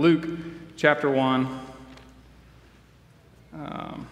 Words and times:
Luke 0.00 0.26
chapter 0.78 1.10
1. 1.10 1.44
Um, 3.52 4.06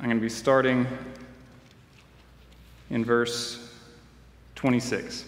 I'm 0.00 0.04
going 0.04 0.16
to 0.16 0.22
be 0.22 0.30
starting 0.30 0.86
in 2.88 3.04
verse 3.04 3.70
26. 4.54 5.26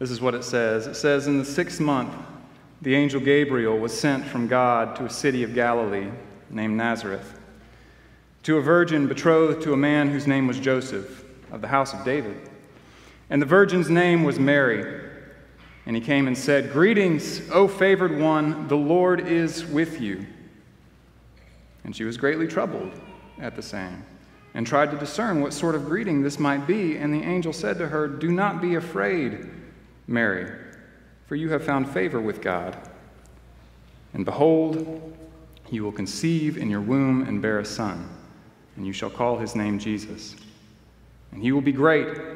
This 0.00 0.10
is 0.10 0.20
what 0.20 0.34
it 0.34 0.42
says. 0.42 0.88
It 0.88 0.96
says, 0.96 1.28
In 1.28 1.38
the 1.38 1.44
sixth 1.44 1.78
month, 1.78 2.12
the 2.82 2.96
angel 2.96 3.20
Gabriel 3.20 3.78
was 3.78 3.96
sent 3.96 4.24
from 4.24 4.48
God 4.48 4.96
to 4.96 5.04
a 5.04 5.10
city 5.10 5.44
of 5.44 5.54
Galilee 5.54 6.10
named 6.50 6.76
Nazareth, 6.76 7.38
to 8.42 8.56
a 8.56 8.60
virgin 8.60 9.06
betrothed 9.06 9.62
to 9.62 9.72
a 9.72 9.76
man 9.76 10.10
whose 10.10 10.26
name 10.26 10.48
was 10.48 10.58
Joseph, 10.58 11.22
of 11.52 11.60
the 11.60 11.68
house 11.68 11.94
of 11.94 12.04
David. 12.04 12.50
And 13.30 13.40
the 13.40 13.46
virgin's 13.46 13.88
name 13.88 14.24
was 14.24 14.40
Mary. 14.40 15.05
And 15.86 15.94
he 15.94 16.02
came 16.02 16.26
and 16.26 16.36
said, 16.36 16.72
Greetings, 16.72 17.48
O 17.50 17.68
favored 17.68 18.18
one, 18.18 18.66
the 18.66 18.76
Lord 18.76 19.28
is 19.28 19.64
with 19.64 20.00
you. 20.00 20.26
And 21.84 21.94
she 21.94 22.02
was 22.02 22.16
greatly 22.16 22.48
troubled 22.48 22.92
at 23.40 23.54
the 23.54 23.62
saying, 23.62 24.04
and 24.54 24.66
tried 24.66 24.90
to 24.90 24.98
discern 24.98 25.40
what 25.40 25.52
sort 25.52 25.76
of 25.76 25.86
greeting 25.86 26.22
this 26.22 26.40
might 26.40 26.66
be. 26.66 26.96
And 26.96 27.14
the 27.14 27.22
angel 27.22 27.52
said 27.52 27.78
to 27.78 27.86
her, 27.86 28.08
Do 28.08 28.32
not 28.32 28.60
be 28.60 28.74
afraid, 28.74 29.48
Mary, 30.08 30.50
for 31.26 31.36
you 31.36 31.50
have 31.50 31.64
found 31.64 31.88
favor 31.88 32.20
with 32.20 32.42
God. 32.42 32.76
And 34.12 34.24
behold, 34.24 35.16
you 35.70 35.84
will 35.84 35.92
conceive 35.92 36.56
in 36.56 36.68
your 36.68 36.80
womb 36.80 37.22
and 37.28 37.40
bear 37.40 37.60
a 37.60 37.64
son, 37.64 38.08
and 38.76 38.84
you 38.86 38.92
shall 38.92 39.10
call 39.10 39.38
his 39.38 39.54
name 39.54 39.78
Jesus. 39.78 40.34
And 41.30 41.42
he 41.42 41.52
will 41.52 41.60
be 41.60 41.72
great 41.72 42.35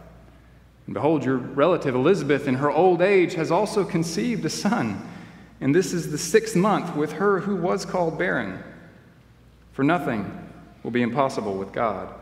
And 0.91 0.93
behold, 0.93 1.23
your 1.23 1.37
relative 1.37 1.95
Elizabeth, 1.95 2.49
in 2.49 2.55
her 2.55 2.69
old 2.69 3.01
age, 3.01 3.35
has 3.35 3.49
also 3.49 3.85
conceived 3.85 4.43
a 4.43 4.49
son. 4.49 5.01
And 5.61 5.73
this 5.73 5.93
is 5.93 6.11
the 6.11 6.17
sixth 6.17 6.53
month 6.53 6.97
with 6.97 7.13
her 7.13 7.39
who 7.39 7.55
was 7.55 7.85
called 7.85 8.19
barren. 8.19 8.61
For 9.71 9.83
nothing 9.83 10.49
will 10.83 10.91
be 10.91 11.01
impossible 11.01 11.53
with 11.53 11.71
God. 11.71 12.13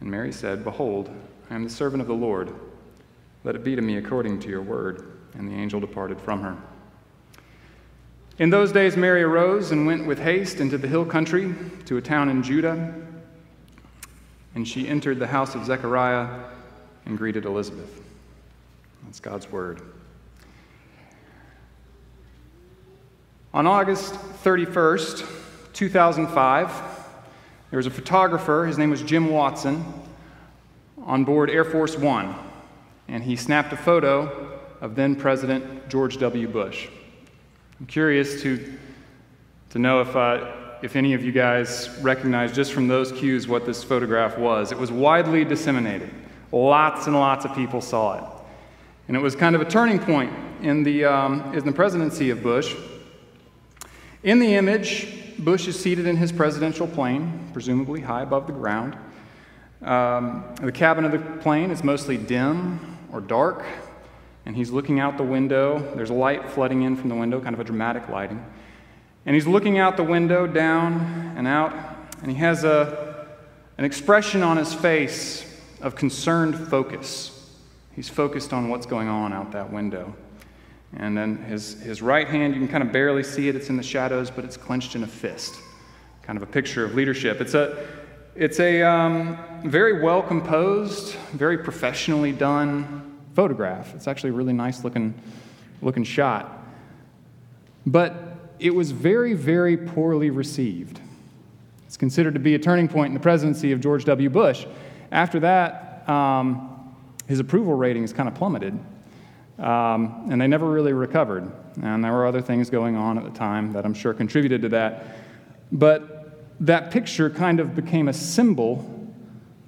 And 0.00 0.12
Mary 0.12 0.30
said, 0.30 0.62
Behold, 0.62 1.10
I 1.50 1.56
am 1.56 1.64
the 1.64 1.70
servant 1.70 2.02
of 2.02 2.06
the 2.06 2.14
Lord. 2.14 2.54
Let 3.42 3.56
it 3.56 3.64
be 3.64 3.74
to 3.74 3.82
me 3.82 3.96
according 3.96 4.38
to 4.38 4.48
your 4.48 4.62
word. 4.62 5.04
And 5.34 5.48
the 5.48 5.54
angel 5.54 5.80
departed 5.80 6.20
from 6.20 6.42
her. 6.42 6.56
In 8.38 8.50
those 8.50 8.70
days, 8.70 8.96
Mary 8.96 9.24
arose 9.24 9.72
and 9.72 9.88
went 9.88 10.06
with 10.06 10.20
haste 10.20 10.60
into 10.60 10.78
the 10.78 10.86
hill 10.86 11.04
country 11.04 11.52
to 11.86 11.96
a 11.96 12.00
town 12.00 12.28
in 12.28 12.44
Judah. 12.44 12.94
And 14.54 14.68
she 14.68 14.86
entered 14.86 15.18
the 15.18 15.26
house 15.26 15.56
of 15.56 15.64
Zechariah 15.64 16.28
and 17.06 17.18
greeted 17.18 17.44
Elizabeth. 17.44 18.02
That's 19.04 19.20
God's 19.20 19.50
word. 19.50 19.82
On 23.54 23.66
August 23.66 24.14
31st, 24.14 25.28
2005, 25.74 26.82
there 27.70 27.76
was 27.76 27.86
a 27.86 27.90
photographer, 27.90 28.66
his 28.66 28.78
name 28.78 28.90
was 28.90 29.02
Jim 29.02 29.30
Watson, 29.30 29.84
on 31.04 31.24
board 31.24 31.50
Air 31.50 31.64
Force 31.64 31.96
One, 31.96 32.34
and 33.08 33.22
he 33.22 33.36
snapped 33.36 33.72
a 33.72 33.76
photo 33.76 34.60
of 34.80 34.94
then 34.94 35.16
President 35.16 35.88
George 35.88 36.18
W. 36.18 36.48
Bush. 36.48 36.88
I'm 37.78 37.86
curious 37.86 38.40
to, 38.42 38.78
to 39.70 39.78
know 39.78 40.00
if, 40.00 40.14
uh, 40.14 40.52
if 40.82 40.96
any 40.96 41.14
of 41.14 41.24
you 41.24 41.32
guys 41.32 41.90
recognize 42.00 42.52
just 42.52 42.72
from 42.72 42.88
those 42.88 43.12
cues 43.12 43.48
what 43.48 43.66
this 43.66 43.82
photograph 43.84 44.38
was. 44.38 44.72
It 44.72 44.78
was 44.78 44.90
widely 44.90 45.44
disseminated. 45.44 46.10
Lots 46.52 47.06
and 47.06 47.16
lots 47.16 47.46
of 47.46 47.54
people 47.54 47.80
saw 47.80 48.18
it. 48.18 48.24
And 49.08 49.16
it 49.16 49.20
was 49.20 49.34
kind 49.34 49.56
of 49.56 49.62
a 49.62 49.64
turning 49.64 49.98
point 49.98 50.32
in 50.60 50.82
the, 50.82 51.06
um, 51.06 51.54
in 51.54 51.64
the 51.64 51.72
presidency 51.72 52.30
of 52.30 52.42
Bush. 52.42 52.76
In 54.22 54.38
the 54.38 54.54
image, 54.54 55.08
Bush 55.38 55.66
is 55.66 55.78
seated 55.78 56.06
in 56.06 56.16
his 56.16 56.30
presidential 56.30 56.86
plane, 56.86 57.50
presumably 57.52 58.02
high 58.02 58.22
above 58.22 58.46
the 58.46 58.52
ground. 58.52 58.96
Um, 59.82 60.44
the 60.60 60.70
cabin 60.70 61.04
of 61.04 61.12
the 61.12 61.18
plane 61.40 61.70
is 61.70 61.82
mostly 61.82 62.16
dim 62.16 62.98
or 63.12 63.20
dark, 63.20 63.64
and 64.46 64.54
he's 64.54 64.70
looking 64.70 65.00
out 65.00 65.16
the 65.16 65.24
window. 65.24 65.92
There's 65.96 66.10
light 66.10 66.50
flooding 66.50 66.82
in 66.82 66.96
from 66.96 67.08
the 67.08 67.16
window, 67.16 67.40
kind 67.40 67.54
of 67.54 67.60
a 67.60 67.64
dramatic 67.64 68.08
lighting. 68.08 68.44
And 69.26 69.34
he's 69.34 69.46
looking 69.46 69.78
out 69.78 69.96
the 69.96 70.04
window, 70.04 70.46
down 70.46 71.34
and 71.36 71.46
out, 71.46 71.74
and 72.20 72.30
he 72.30 72.36
has 72.38 72.62
a, 72.62 73.26
an 73.78 73.84
expression 73.84 74.42
on 74.42 74.56
his 74.56 74.72
face 74.72 75.51
of 75.82 75.94
concerned 75.94 76.56
focus. 76.68 77.38
He's 77.94 78.08
focused 78.08 78.52
on 78.52 78.68
what's 78.68 78.86
going 78.86 79.08
on 79.08 79.32
out 79.32 79.52
that 79.52 79.70
window. 79.70 80.14
And 80.96 81.16
then 81.16 81.38
his, 81.44 81.80
his 81.82 82.02
right 82.02 82.28
hand, 82.28 82.54
you 82.54 82.60
can 82.60 82.68
kind 82.68 82.82
of 82.82 82.92
barely 82.92 83.22
see 83.22 83.48
it, 83.48 83.56
it's 83.56 83.68
in 83.68 83.76
the 83.76 83.82
shadows, 83.82 84.30
but 84.30 84.44
it's 84.44 84.56
clenched 84.56 84.94
in 84.94 85.02
a 85.02 85.06
fist. 85.06 85.56
Kind 86.22 86.36
of 86.36 86.42
a 86.42 86.46
picture 86.46 86.84
of 86.84 86.94
leadership. 86.94 87.40
It's 87.40 87.54
a, 87.54 87.86
it's 88.34 88.60
a 88.60 88.82
um, 88.82 89.38
very 89.64 90.02
well 90.02 90.22
composed, 90.22 91.14
very 91.32 91.58
professionally 91.58 92.32
done 92.32 93.20
photograph. 93.34 93.94
It's 93.94 94.06
actually 94.06 94.30
a 94.30 94.34
really 94.34 94.52
nice 94.52 94.84
looking, 94.84 95.14
looking 95.80 96.04
shot. 96.04 96.62
But 97.86 98.14
it 98.58 98.74
was 98.74 98.90
very, 98.90 99.34
very 99.34 99.76
poorly 99.76 100.30
received. 100.30 101.00
It's 101.86 101.96
considered 101.96 102.34
to 102.34 102.40
be 102.40 102.54
a 102.54 102.58
turning 102.58 102.88
point 102.88 103.08
in 103.08 103.14
the 103.14 103.20
presidency 103.20 103.72
of 103.72 103.80
George 103.80 104.04
W. 104.04 104.30
Bush. 104.30 104.66
After 105.12 105.40
that, 105.40 106.08
um, 106.08 106.96
his 107.28 107.38
approval 107.38 107.74
ratings 107.74 108.12
kind 108.14 108.28
of 108.28 108.34
plummeted, 108.34 108.72
um, 109.58 110.26
and 110.30 110.40
they 110.40 110.48
never 110.48 110.68
really 110.68 110.94
recovered. 110.94 111.52
And 111.82 112.02
there 112.02 112.12
were 112.12 112.26
other 112.26 112.40
things 112.40 112.70
going 112.70 112.96
on 112.96 113.18
at 113.18 113.24
the 113.24 113.38
time 113.38 113.72
that 113.72 113.84
I'm 113.84 113.94
sure 113.94 114.14
contributed 114.14 114.62
to 114.62 114.68
that. 114.70 115.04
But 115.70 116.56
that 116.60 116.90
picture 116.90 117.28
kind 117.28 117.60
of 117.60 117.74
became 117.74 118.08
a 118.08 118.12
symbol 118.12 119.08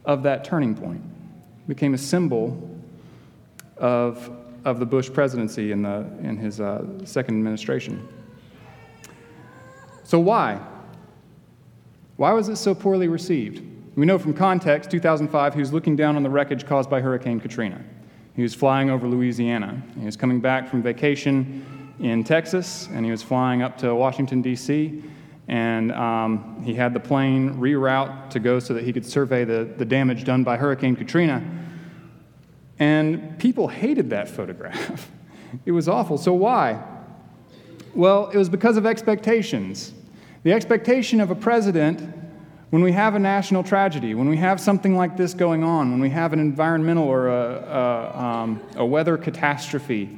of 0.06 0.22
that 0.22 0.44
turning 0.44 0.74
point, 0.74 1.02
became 1.68 1.92
a 1.92 1.98
symbol 1.98 2.70
of, 3.76 4.30
of 4.64 4.78
the 4.78 4.86
Bush 4.86 5.12
presidency 5.12 5.72
in, 5.72 5.82
the, 5.82 6.06
in 6.22 6.38
his 6.38 6.60
uh, 6.60 6.84
second 7.04 7.36
administration. 7.36 8.06
So, 10.04 10.20
why? 10.20 10.60
Why 12.16 12.32
was 12.32 12.48
it 12.48 12.56
so 12.56 12.74
poorly 12.74 13.08
received? 13.08 13.73
We 13.96 14.06
know 14.06 14.18
from 14.18 14.34
context, 14.34 14.90
2005, 14.90 15.54
he 15.54 15.60
was 15.60 15.72
looking 15.72 15.94
down 15.94 16.16
on 16.16 16.24
the 16.24 16.30
wreckage 16.30 16.66
caused 16.66 16.90
by 16.90 17.00
Hurricane 17.00 17.38
Katrina. 17.38 17.80
He 18.34 18.42
was 18.42 18.52
flying 18.52 18.90
over 18.90 19.06
Louisiana. 19.06 19.80
He 19.96 20.04
was 20.04 20.16
coming 20.16 20.40
back 20.40 20.68
from 20.68 20.82
vacation 20.82 21.94
in 22.00 22.24
Texas, 22.24 22.88
and 22.92 23.04
he 23.04 23.12
was 23.12 23.22
flying 23.22 23.62
up 23.62 23.78
to 23.78 23.94
Washington, 23.94 24.42
D.C., 24.42 25.02
and 25.46 25.92
um, 25.92 26.60
he 26.64 26.74
had 26.74 26.92
the 26.92 27.00
plane 27.00 27.54
reroute 27.54 28.30
to 28.30 28.40
go 28.40 28.58
so 28.58 28.74
that 28.74 28.82
he 28.82 28.92
could 28.92 29.06
survey 29.06 29.44
the, 29.44 29.72
the 29.76 29.84
damage 29.84 30.24
done 30.24 30.42
by 30.42 30.56
Hurricane 30.56 30.96
Katrina. 30.96 31.44
And 32.78 33.38
people 33.38 33.68
hated 33.68 34.10
that 34.10 34.28
photograph. 34.28 35.10
it 35.66 35.72
was 35.72 35.86
awful. 35.86 36.18
So, 36.18 36.32
why? 36.32 36.82
Well, 37.94 38.30
it 38.30 38.38
was 38.38 38.48
because 38.48 38.76
of 38.76 38.86
expectations. 38.86 39.92
The 40.42 40.52
expectation 40.52 41.20
of 41.20 41.30
a 41.30 41.34
president 41.34 42.23
when 42.70 42.82
we 42.82 42.92
have 42.92 43.14
a 43.14 43.18
national 43.18 43.62
tragedy, 43.62 44.14
when 44.14 44.28
we 44.28 44.36
have 44.36 44.60
something 44.60 44.96
like 44.96 45.16
this 45.16 45.34
going 45.34 45.62
on, 45.62 45.90
when 45.90 46.00
we 46.00 46.10
have 46.10 46.32
an 46.32 46.40
environmental 46.40 47.04
or 47.04 47.28
a, 47.28 47.54
a, 47.56 48.18
um, 48.18 48.60
a 48.76 48.84
weather 48.84 49.16
catastrophe, 49.16 50.16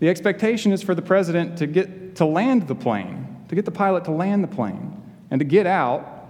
the 0.00 0.08
expectation 0.08 0.72
is 0.72 0.82
for 0.82 0.94
the 0.94 1.02
president 1.02 1.58
to 1.58 1.66
get 1.66 2.16
to 2.16 2.24
land 2.24 2.66
the 2.68 2.74
plane, 2.74 3.44
to 3.48 3.54
get 3.54 3.64
the 3.64 3.70
pilot 3.70 4.04
to 4.04 4.10
land 4.10 4.42
the 4.42 4.48
plane, 4.48 5.00
and 5.30 5.38
to 5.40 5.44
get 5.44 5.66
out 5.66 6.26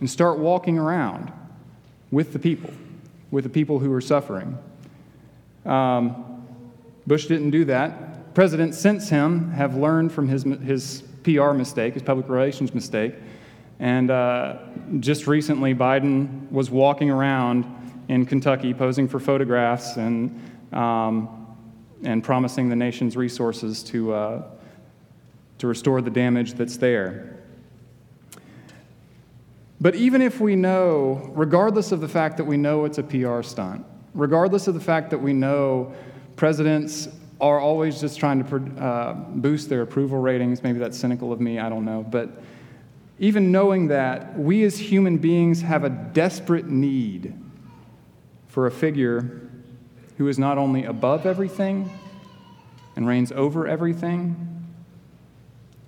and 0.00 0.10
start 0.10 0.38
walking 0.38 0.78
around 0.78 1.32
with 2.10 2.32
the 2.32 2.38
people, 2.38 2.70
with 3.30 3.44
the 3.44 3.50
people 3.50 3.78
who 3.78 3.92
are 3.92 4.00
suffering. 4.00 4.58
Um, 5.64 6.46
Bush 7.06 7.26
didn't 7.26 7.50
do 7.50 7.64
that. 7.66 8.34
Presidents 8.34 8.78
since 8.78 9.08
him 9.08 9.50
have 9.52 9.76
learned 9.76 10.12
from 10.12 10.28
his, 10.28 10.42
his 10.42 11.02
PR 11.22 11.52
mistake, 11.52 11.94
his 11.94 12.02
public 12.02 12.28
relations 12.28 12.74
mistake, 12.74 13.14
and 13.82 14.12
uh, 14.12 14.58
just 15.00 15.26
recently, 15.26 15.74
Biden 15.74 16.48
was 16.52 16.70
walking 16.70 17.10
around 17.10 17.66
in 18.08 18.24
Kentucky 18.24 18.72
posing 18.72 19.08
for 19.08 19.18
photographs 19.18 19.96
and, 19.96 20.40
um, 20.72 21.56
and 22.04 22.22
promising 22.22 22.68
the 22.68 22.76
nation's 22.76 23.16
resources 23.16 23.82
to, 23.82 24.14
uh, 24.14 24.42
to 25.58 25.66
restore 25.66 26.00
the 26.00 26.10
damage 26.10 26.54
that's 26.54 26.76
there. 26.76 27.40
But 29.80 29.96
even 29.96 30.22
if 30.22 30.40
we 30.40 30.54
know, 30.54 31.32
regardless 31.34 31.90
of 31.90 32.00
the 32.00 32.08
fact 32.08 32.36
that 32.36 32.44
we 32.44 32.56
know 32.56 32.84
it's 32.84 32.98
a 32.98 33.02
PR 33.02 33.42
stunt, 33.42 33.84
regardless 34.14 34.68
of 34.68 34.74
the 34.74 34.80
fact 34.80 35.10
that 35.10 35.18
we 35.18 35.32
know 35.32 35.92
presidents 36.36 37.08
are 37.40 37.58
always 37.58 38.00
just 38.00 38.20
trying 38.20 38.44
to 38.44 38.80
uh, 38.80 39.14
boost 39.14 39.68
their 39.68 39.82
approval 39.82 40.18
ratings, 40.18 40.62
maybe 40.62 40.78
that's 40.78 40.96
cynical 40.96 41.32
of 41.32 41.40
me, 41.40 41.58
I 41.58 41.68
don't 41.68 41.84
know. 41.84 42.06
But 42.08 42.30
even 43.22 43.52
knowing 43.52 43.86
that, 43.86 44.36
we 44.36 44.64
as 44.64 44.76
human 44.76 45.16
beings 45.16 45.62
have 45.62 45.84
a 45.84 45.88
desperate 45.88 46.66
need 46.66 47.32
for 48.48 48.66
a 48.66 48.70
figure 48.70 49.48
who 50.18 50.26
is 50.26 50.40
not 50.40 50.58
only 50.58 50.84
above 50.84 51.24
everything 51.24 51.88
and 52.96 53.06
reigns 53.06 53.30
over 53.30 53.68
everything, 53.68 54.66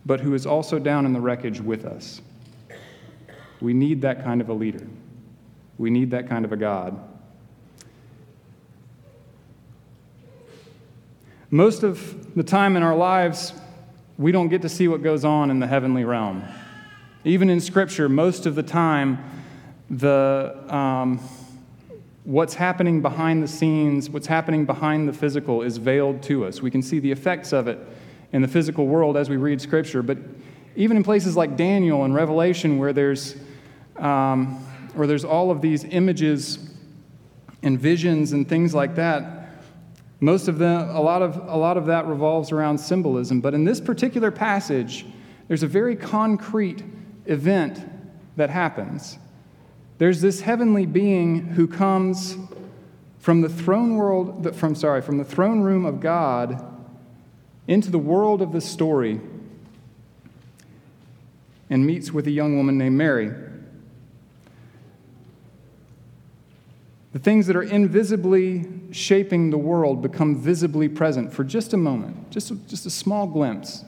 but 0.06 0.20
who 0.20 0.32
is 0.32 0.46
also 0.46 0.78
down 0.78 1.06
in 1.06 1.12
the 1.12 1.20
wreckage 1.20 1.60
with 1.60 1.84
us. 1.84 2.22
We 3.60 3.75
need 3.75 4.02
that 4.02 4.22
kind 4.22 4.40
of 4.40 4.48
a 4.48 4.54
leader. 4.54 4.86
We 5.76 5.90
need 5.90 6.12
that 6.12 6.28
kind 6.28 6.44
of 6.44 6.52
a 6.52 6.56
God. 6.56 6.96
Most 11.50 11.82
of 11.82 12.36
the 12.36 12.44
time 12.44 12.76
in 12.76 12.84
our 12.84 12.94
lives, 12.94 13.54
we 14.19 14.31
don't 14.31 14.50
get 14.50 14.62
to 14.62 14.69
see 14.69 14.86
what 14.86 15.02
goes 15.02 15.25
on 15.25 15.50
in 15.50 15.58
the 15.58 15.66
heavenly 15.66 16.04
realm. 16.04 16.44
Even 17.26 17.49
in 17.49 17.59
Scripture, 17.59 18.06
most 18.06 18.44
of 18.44 18.55
the 18.55 18.62
time, 18.62 19.19
the, 19.88 20.62
um, 20.69 21.19
what's 22.25 22.53
happening 22.53 23.00
behind 23.00 23.43
the 23.43 23.49
scenes, 23.49 24.11
what's 24.11 24.26
happening 24.26 24.67
behind 24.67 25.09
the 25.09 25.12
physical, 25.12 25.62
is 25.62 25.79
veiled 25.79 26.23
to 26.25 26.44
us. 26.44 26.61
We 26.61 26.71
can 26.71 26.82
see 26.82 26.99
the 26.99 27.11
effects 27.11 27.55
of 27.55 27.67
it 27.67 27.79
in 28.32 28.43
the 28.43 28.49
physical 28.49 28.87
world 28.87 29.17
as 29.17 29.31
we 29.31 29.38
read 29.38 29.59
Scripture, 29.62 30.03
but 30.03 30.19
even 30.76 30.99
in 30.99 31.03
places 31.03 31.35
like 31.35 31.56
Daniel 31.56 32.05
and 32.05 32.15
Revelation, 32.15 32.79
where 32.79 32.93
there's, 32.93 33.37
um, 33.97 34.56
where 34.94 35.06
there's 35.06 35.25
all 35.25 35.50
of 35.50 35.62
these 35.62 35.85
images 35.85 36.59
and 37.62 37.81
visions 37.81 38.32
and 38.32 38.47
things 38.47 38.75
like 38.75 38.97
that, 38.97 39.49
most 40.20 40.47
of 40.47 40.59
them, 40.59 40.91
a 40.91 41.00
lot 41.00 41.23
of, 41.23 41.37
a 41.49 41.56
lot 41.56 41.79
of 41.79 41.87
that 41.87 42.06
revolves 42.06 42.53
around 42.53 42.77
symbolism. 42.77 43.41
But 43.41 43.55
in 43.55 43.65
this 43.65 43.81
particular 43.81 44.31
passage, 44.31 45.06
there's 45.49 45.62
a 45.62 45.67
very 45.67 45.97
concrete 45.97 46.82
event 47.26 47.85
that 48.37 48.50
happens. 48.50 49.19
There's 49.99 50.21
this 50.21 50.41
heavenly 50.41 50.87
being 50.87 51.49
who 51.49 51.67
comes 51.67 52.37
from 53.19 53.41
the 53.41 53.49
throne 53.49 53.94
world, 53.94 54.55
from 54.55 54.75
sorry, 54.75 55.00
from 55.00 55.19
the 55.19 55.25
throne 55.25 55.61
room 55.61 55.87
of 55.87 56.00
God 56.00 56.62
into 57.67 57.91
the 57.91 57.99
world 57.99 58.43
of 58.43 58.53
the 58.53 58.61
story 58.61 59.21
and 61.71 61.87
meets 61.87 62.12
with 62.12 62.26
a 62.26 62.31
young 62.31 62.56
woman 62.56 62.76
named 62.76 62.97
Mary. 62.97 63.32
The 67.12 67.19
things 67.19 67.47
that 67.47 67.56
are 67.56 67.62
invisibly 67.62 68.65
shaping 68.91 69.50
the 69.50 69.59
world 69.59 70.03
become 70.03 70.37
visibly 70.37 70.88
present 70.88 71.32
for 71.32 71.44
just 71.44 71.73
a 71.73 71.77
moment, 71.77 72.31
just 72.31 72.53
just 72.67 72.87
a 72.87 72.91
small 72.91 73.27
glimpse. 73.27 73.85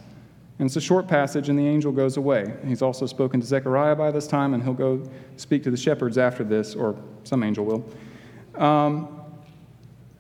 And 0.59 0.67
it's 0.67 0.77
a 0.77 0.81
short 0.81 1.07
passage, 1.07 1.49
and 1.49 1.59
the 1.59 1.67
angel 1.67 1.93
goes 1.93 2.17
away. 2.17 2.55
He's 2.67 2.81
also 2.81 3.05
spoken 3.05 3.41
to 3.41 3.47
Zechariah 3.47 3.95
by 3.95 4.11
this 4.11 4.27
time, 4.27 4.55
and 4.55 4.63
he'll 4.63 4.73
go 4.73 5.03
speak 5.37 5.63
to 5.65 5.71
the 5.71 5.77
shepherds 5.77 6.17
after 6.17 6.45
this, 6.45 6.75
or 6.75 6.97
some 7.25 7.43
angel 7.43 7.65
will. 7.65 8.63
Um, 8.63 9.21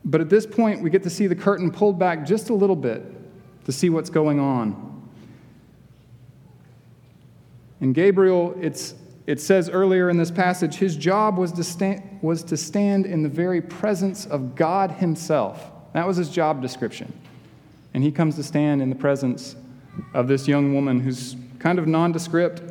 but 0.05 0.21
at 0.21 0.29
this 0.29 0.47
point, 0.47 0.83
we 0.83 0.91
get 0.91 1.03
to 1.05 1.11
see 1.11 1.27
the 1.27 1.35
curtain 1.35 1.71
pulled 1.71 1.99
back 1.99 2.27
just 2.27 2.51
a 2.51 2.55
little 2.55 2.77
bit 2.77 3.03
to 3.65 3.73
see 3.73 3.89
what's 3.89 4.11
going 4.11 4.39
on. 4.39 5.11
And 7.81 7.95
Gabriel, 7.95 8.55
it's 8.61 8.95
it 9.27 9.41
says 9.41 9.69
earlier 9.69 10.09
in 10.09 10.17
this 10.17 10.31
passage, 10.31 10.77
his 10.77 10.97
job 10.97 11.37
was 11.37 11.51
to, 11.53 11.65
stand, 11.65 12.21
was 12.23 12.45
to 12.45 12.57
stand 12.57 13.07
in 13.07 13.25
the 13.25 13.29
very 13.29 13.61
presence 13.61 14.25
of 14.25 14.55
God 14.55 14.93
himself. 14.93 15.73
That 15.95 16.07
was 16.07 16.17
his 16.17 16.31
job 16.31 16.63
description. 16.63 17.13
And 17.93 18.05
he 18.05 18.13
comes 18.13 18.37
to 18.37 18.45
stand 18.45 18.83
in 18.83 18.89
the 18.89 18.95
presence 18.95 19.57
of 20.15 20.29
this 20.29 20.47
young 20.47 20.75
woman 20.75 21.01
who's 21.01 21.37
kind 21.59 21.79
of 21.79 21.87
nondescript, 21.87 22.63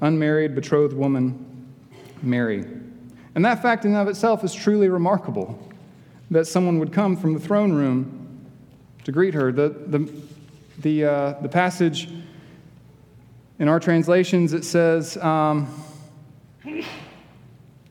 unmarried, 0.00 0.54
betrothed 0.54 0.94
woman, 0.94 1.72
Mary. 2.22 2.64
And 3.34 3.44
that 3.44 3.62
fact 3.62 3.84
in 3.84 3.92
and 3.92 4.00
of 4.00 4.08
itself 4.08 4.44
is 4.44 4.54
truly 4.54 4.88
remarkable 4.88 5.58
that 6.30 6.46
someone 6.46 6.78
would 6.78 6.92
come 6.92 7.16
from 7.16 7.34
the 7.34 7.40
throne 7.40 7.72
room 7.72 8.46
to 9.04 9.12
greet 9.12 9.34
her. 9.34 9.52
The, 9.52 9.68
the, 9.68 10.12
the, 10.78 11.04
uh, 11.04 11.32
the 11.40 11.48
passage 11.48 12.08
in 13.58 13.68
our 13.68 13.78
translations, 13.80 14.52
it 14.52 14.64
says, 14.64 15.16
um, 15.18 15.68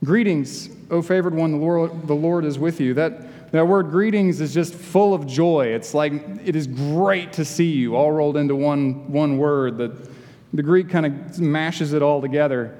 Greetings, 0.03 0.69
O 0.89 1.01
favored 1.01 1.35
one, 1.35 1.51
the 1.51 1.57
Lord, 1.57 2.07
the 2.07 2.15
Lord 2.15 2.43
is 2.43 2.57
with 2.57 2.81
you. 2.81 2.95
That, 2.95 3.21
that 3.51 3.67
word 3.67 3.91
greetings 3.91 4.39
is 4.39 4.53
just 4.53 4.73
full 4.73 5.13
of 5.13 5.27
joy. 5.27 5.67
It's 5.67 5.93
like 5.93 6.13
it 6.45 6.55
is 6.55 6.67
great 6.67 7.33
to 7.33 7.45
see 7.45 7.71
you, 7.71 7.95
all 7.95 8.11
rolled 8.11 8.37
into 8.37 8.55
one, 8.55 9.11
one 9.11 9.37
word. 9.37 9.77
The, 9.77 10.09
the 10.53 10.63
Greek 10.63 10.89
kind 10.89 11.05
of 11.05 11.39
mashes 11.39 11.93
it 11.93 12.01
all 12.01 12.21
together. 12.21 12.77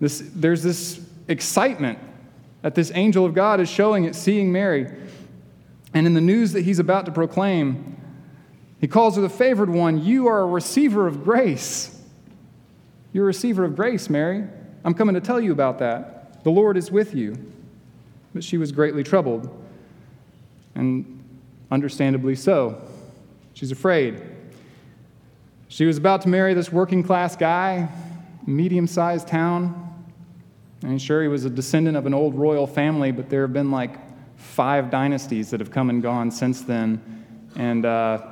This, 0.00 0.22
there's 0.34 0.62
this 0.62 1.00
excitement 1.28 1.98
that 2.62 2.74
this 2.74 2.90
angel 2.94 3.24
of 3.24 3.34
God 3.34 3.60
is 3.60 3.68
showing 3.68 4.06
at 4.06 4.14
seeing 4.14 4.52
Mary. 4.52 4.90
And 5.92 6.06
in 6.06 6.14
the 6.14 6.20
news 6.20 6.52
that 6.52 6.62
he's 6.62 6.78
about 6.78 7.06
to 7.06 7.12
proclaim, 7.12 7.96
he 8.80 8.88
calls 8.88 9.16
her 9.16 9.22
the 9.22 9.28
favored 9.28 9.68
one. 9.68 10.02
You 10.02 10.28
are 10.28 10.40
a 10.40 10.46
receiver 10.46 11.06
of 11.06 11.24
grace. 11.24 12.00
You're 13.12 13.24
a 13.24 13.26
receiver 13.26 13.64
of 13.64 13.76
grace, 13.76 14.08
Mary. 14.08 14.44
I'm 14.84 14.94
coming 14.94 15.14
to 15.14 15.20
tell 15.20 15.40
you 15.40 15.52
about 15.52 15.78
that. 15.80 16.42
The 16.44 16.50
Lord 16.50 16.76
is 16.76 16.90
with 16.90 17.14
you. 17.14 17.36
But 18.32 18.44
she 18.44 18.56
was 18.56 18.72
greatly 18.72 19.02
troubled, 19.02 19.50
and 20.80 21.22
understandably 21.70 22.34
so. 22.34 22.80
She's 23.52 23.70
afraid. 23.70 24.20
She 25.68 25.84
was 25.84 25.98
about 25.98 26.22
to 26.22 26.28
marry 26.28 26.54
this 26.54 26.72
working 26.72 27.02
class 27.02 27.36
guy, 27.36 27.88
medium 28.46 28.86
sized 28.86 29.28
town. 29.28 29.86
And 30.82 31.00
sure, 31.00 31.22
he 31.22 31.28
was 31.28 31.44
a 31.44 31.50
descendant 31.50 31.96
of 31.96 32.06
an 32.06 32.14
old 32.14 32.34
royal 32.34 32.66
family, 32.66 33.12
but 33.12 33.28
there 33.28 33.42
have 33.42 33.52
been 33.52 33.70
like 33.70 33.98
five 34.36 34.90
dynasties 34.90 35.50
that 35.50 35.60
have 35.60 35.70
come 35.70 35.90
and 35.90 36.02
gone 36.02 36.30
since 36.30 36.62
then. 36.62 37.26
And 37.56 37.84
uh, 37.84 38.22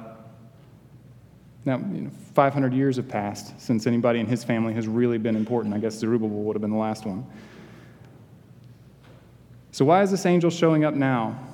now, 1.67 1.77
you 1.77 2.01
know, 2.01 2.11
500 2.33 2.73
years 2.73 2.97
have 2.97 3.09
passed 3.09 3.61
since 3.61 3.87
anybody 3.87 4.21
in 4.21 4.27
his 4.27 4.43
family 4.43 4.73
has 4.73 4.89
really 4.89 5.19
been 5.19 5.37
important. 5.37 5.75
I 5.75 5.79
guess 5.79 5.95
Zerubbabel 5.97 6.39
would 6.45 6.57
have 6.57 6.63
been 6.63 6.71
the 6.71 6.79
last 6.79 7.05
one. 7.05 7.27
So, 9.71 9.85
why 9.85 10.03
is 10.03 10.11
this 10.11 10.25
angel 10.25 10.51
showing 10.51 10.85
up 10.85 10.95
now? 10.95 11.48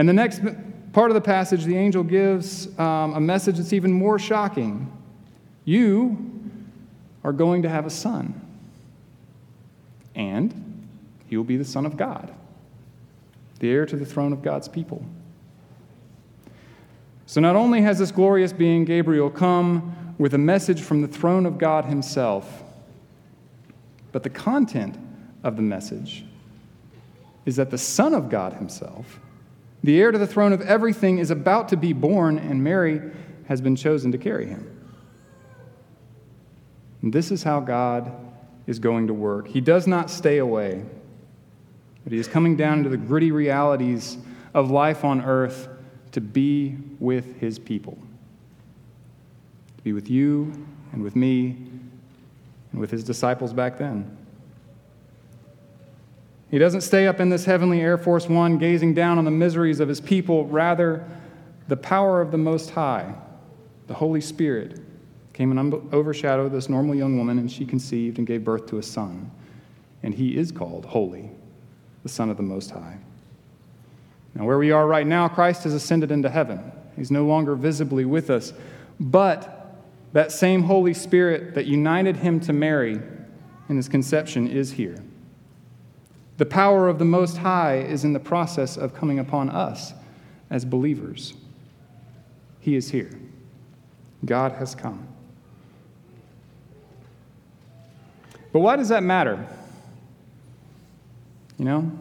And 0.00 0.08
the 0.08 0.14
next 0.14 0.40
part 0.94 1.10
of 1.10 1.14
the 1.14 1.20
passage, 1.20 1.66
the 1.66 1.76
angel 1.76 2.02
gives 2.02 2.66
um, 2.78 3.12
a 3.12 3.20
message 3.20 3.58
that's 3.58 3.74
even 3.74 3.92
more 3.92 4.18
shocking. 4.18 4.90
You 5.66 6.16
are 7.22 7.34
going 7.34 7.60
to 7.64 7.68
have 7.68 7.84
a 7.84 7.90
son, 7.90 8.40
and 10.14 10.88
he 11.26 11.36
will 11.36 11.44
be 11.44 11.58
the 11.58 11.66
Son 11.66 11.84
of 11.84 11.98
God, 11.98 12.32
the 13.58 13.70
heir 13.70 13.84
to 13.84 13.94
the 13.94 14.06
throne 14.06 14.32
of 14.32 14.40
God's 14.40 14.68
people. 14.68 15.04
So 17.26 17.42
not 17.42 17.54
only 17.54 17.82
has 17.82 17.98
this 17.98 18.10
glorious 18.10 18.54
being, 18.54 18.86
Gabriel, 18.86 19.28
come 19.28 20.14
with 20.16 20.32
a 20.32 20.38
message 20.38 20.80
from 20.80 21.02
the 21.02 21.08
throne 21.08 21.44
of 21.44 21.58
God 21.58 21.84
himself, 21.84 22.64
but 24.12 24.22
the 24.22 24.30
content 24.30 24.96
of 25.42 25.56
the 25.56 25.62
message 25.62 26.24
is 27.44 27.56
that 27.56 27.70
the 27.70 27.76
Son 27.76 28.14
of 28.14 28.30
God 28.30 28.54
himself, 28.54 29.20
the 29.82 30.00
heir 30.00 30.12
to 30.12 30.18
the 30.18 30.26
throne 30.26 30.52
of 30.52 30.60
everything, 30.62 31.18
is 31.18 31.30
about 31.30 31.68
to 31.70 31.76
be 31.76 31.92
born, 31.92 32.38
and 32.38 32.62
Mary 32.62 33.00
has 33.48 33.60
been 33.60 33.76
chosen 33.76 34.12
to 34.12 34.18
carry 34.18 34.46
him. 34.46 34.66
And 37.02 37.12
this 37.12 37.30
is 37.30 37.42
how 37.42 37.60
God 37.60 38.12
is 38.66 38.78
going 38.78 39.06
to 39.06 39.14
work. 39.14 39.48
He 39.48 39.60
does 39.60 39.86
not 39.86 40.10
stay 40.10 40.38
away, 40.38 40.84
but 42.04 42.12
he 42.12 42.18
is 42.18 42.28
coming 42.28 42.56
down 42.56 42.78
into 42.78 42.90
the 42.90 42.96
gritty 42.96 43.32
realities 43.32 44.18
of 44.54 44.70
life 44.70 45.04
on 45.04 45.22
earth 45.22 45.68
to 46.12 46.20
be 46.20 46.76
with 46.98 47.40
his 47.40 47.58
people, 47.58 47.96
to 49.78 49.82
be 49.82 49.92
with 49.92 50.10
you 50.10 50.52
and 50.92 51.02
with 51.02 51.16
me 51.16 51.56
and 52.72 52.80
with 52.80 52.90
his 52.90 53.02
disciples 53.02 53.52
back 53.52 53.78
then. 53.78 54.16
He 56.50 56.58
doesn't 56.58 56.80
stay 56.80 57.06
up 57.06 57.20
in 57.20 57.28
this 57.28 57.44
heavenly 57.44 57.80
Air 57.80 57.96
Force 57.96 58.28
One 58.28 58.58
gazing 58.58 58.94
down 58.94 59.18
on 59.18 59.24
the 59.24 59.30
miseries 59.30 59.78
of 59.78 59.88
his 59.88 60.00
people. 60.00 60.46
Rather, 60.46 61.06
the 61.68 61.76
power 61.76 62.20
of 62.20 62.32
the 62.32 62.38
Most 62.38 62.70
High, 62.70 63.14
the 63.86 63.94
Holy 63.94 64.20
Spirit, 64.20 64.80
came 65.32 65.56
and 65.56 65.74
overshadowed 65.94 66.52
this 66.52 66.68
normal 66.68 66.94
young 66.94 67.16
woman, 67.16 67.38
and 67.38 67.50
she 67.50 67.64
conceived 67.64 68.18
and 68.18 68.26
gave 68.26 68.44
birth 68.44 68.66
to 68.66 68.78
a 68.78 68.82
son. 68.82 69.30
And 70.02 70.12
he 70.12 70.36
is 70.36 70.50
called 70.50 70.86
Holy, 70.86 71.30
the 72.02 72.08
Son 72.08 72.30
of 72.30 72.36
the 72.36 72.42
Most 72.42 72.72
High. 72.72 72.98
Now, 74.34 74.44
where 74.44 74.58
we 74.58 74.72
are 74.72 74.86
right 74.86 75.06
now, 75.06 75.28
Christ 75.28 75.64
has 75.64 75.72
ascended 75.72 76.10
into 76.10 76.28
heaven. 76.28 76.72
He's 76.96 77.10
no 77.10 77.26
longer 77.26 77.54
visibly 77.54 78.04
with 78.04 78.28
us, 78.28 78.52
but 78.98 79.76
that 80.12 80.32
same 80.32 80.64
Holy 80.64 80.94
Spirit 80.94 81.54
that 81.54 81.66
united 81.66 82.16
him 82.16 82.40
to 82.40 82.52
Mary 82.52 83.00
in 83.68 83.76
his 83.76 83.88
conception 83.88 84.48
is 84.48 84.72
here. 84.72 84.96
The 86.40 86.46
power 86.46 86.88
of 86.88 86.98
the 86.98 87.04
Most 87.04 87.36
High 87.36 87.80
is 87.80 88.02
in 88.02 88.14
the 88.14 88.18
process 88.18 88.78
of 88.78 88.94
coming 88.94 89.18
upon 89.18 89.50
us 89.50 89.92
as 90.48 90.64
believers. 90.64 91.34
He 92.60 92.76
is 92.76 92.90
here. 92.90 93.10
God 94.24 94.52
has 94.52 94.74
come. 94.74 95.06
But 98.54 98.60
why 98.60 98.76
does 98.76 98.88
that 98.88 99.02
matter? 99.02 99.46
You 101.58 101.66
know? 101.66 101.92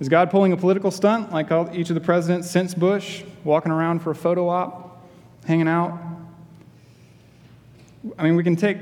Is 0.00 0.08
God 0.08 0.32
pulling 0.32 0.52
a 0.52 0.56
political 0.56 0.90
stunt 0.90 1.30
like 1.30 1.52
each 1.76 1.90
of 1.90 1.94
the 1.94 2.00
presidents 2.00 2.50
since 2.50 2.74
Bush, 2.74 3.22
walking 3.44 3.70
around 3.70 4.00
for 4.00 4.10
a 4.10 4.16
photo 4.16 4.48
op, 4.48 5.06
hanging 5.46 5.68
out? 5.68 5.96
I 8.18 8.24
mean, 8.24 8.34
we 8.34 8.42
can 8.42 8.56
take 8.56 8.78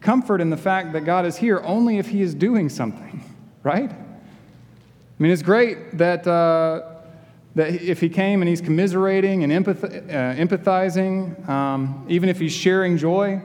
comfort 0.00 0.40
in 0.40 0.48
the 0.48 0.56
fact 0.56 0.94
that 0.94 1.02
God 1.02 1.26
is 1.26 1.36
here 1.36 1.60
only 1.64 1.98
if 1.98 2.08
He 2.08 2.22
is 2.22 2.34
doing 2.34 2.70
something, 2.70 3.22
right? 3.62 3.92
I 5.18 5.22
mean, 5.22 5.32
it's 5.32 5.42
great 5.42 5.96
that, 5.98 6.26
uh, 6.26 6.82
that 7.54 7.74
if 7.82 8.00
He 8.00 8.08
came 8.08 8.42
and 8.42 8.48
He's 8.48 8.60
commiserating 8.60 9.44
and 9.44 9.52
empath- 9.52 10.08
uh, 10.08 10.34
empathizing, 10.36 11.48
um, 11.48 12.04
even 12.08 12.28
if 12.28 12.38
He's 12.38 12.52
sharing 12.52 12.96
joy, 12.98 13.40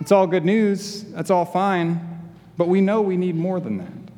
it's 0.00 0.12
all 0.12 0.26
good 0.26 0.44
news, 0.44 1.04
that's 1.04 1.30
all 1.30 1.44
fine. 1.44 2.08
But 2.56 2.68
we 2.68 2.80
know 2.80 3.02
we 3.02 3.16
need 3.16 3.34
more 3.34 3.60
than 3.60 3.78
that. 3.78 4.12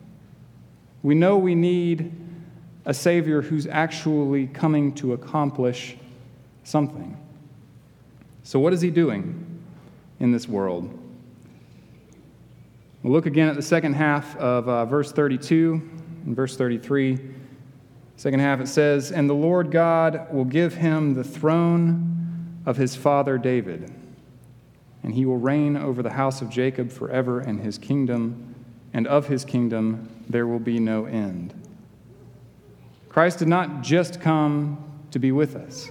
We 1.03 1.15
know 1.15 1.37
we 1.37 1.55
need 1.55 2.13
a 2.85 2.95
Savior 2.95 3.43
who's 3.43 3.67
actually 3.67 4.47
coming 4.49 4.95
to 4.95 5.13
accomplish 5.13 5.97
something. 6.65 7.17
So, 8.43 8.59
what 8.59 8.73
is 8.73 8.81
He 8.81 8.91
doing? 8.91 9.55
in 10.21 10.33
this 10.33 10.49
world. 10.49 10.99
We'll 13.03 13.13
look 13.13 13.27
again 13.27 13.49
at 13.49 13.57
the 13.57 13.63
second 13.63 13.95
half 13.95 14.37
of 14.37 14.69
uh, 14.69 14.87
verse 14.87 15.13
32 15.13 15.91
and 16.25 16.35
verse 16.35 16.57
33. 16.57 17.19
Second 18.17 18.41
half 18.41 18.61
it 18.61 18.69
says, 18.69 19.11
And 19.11 19.29
the 19.29 19.35
Lord 19.35 19.71
God 19.71 20.33
will 20.33 20.45
give 20.45 20.75
him 20.75 21.15
the 21.15 21.25
throne 21.25 22.63
of 22.65 22.77
his 22.77 22.97
father 22.97 23.39
David, 23.39 23.93
and 25.03 25.15
he 25.15 25.27
will 25.27 25.37
reign 25.37 25.77
over 25.77 26.03
the 26.03 26.13
house 26.13 26.41
of 26.41 26.49
Jacob 26.49 26.91
forever, 26.91 27.41
and 27.41 27.61
his 27.61 27.77
kingdom, 27.77 28.55
and 28.93 29.07
of 29.07 29.27
his 29.27 29.45
kingdom 29.45 30.09
there 30.29 30.47
will 30.47 30.61
be 30.61 30.79
no 30.79 31.05
end. 31.05 31.53
Christ 33.09 33.41
did 33.41 33.49
not 33.49 33.83
just 33.83 34.21
come 34.21 34.83
to 35.11 35.19
be 35.19 35.31
with 35.31 35.55
us. 35.55 35.91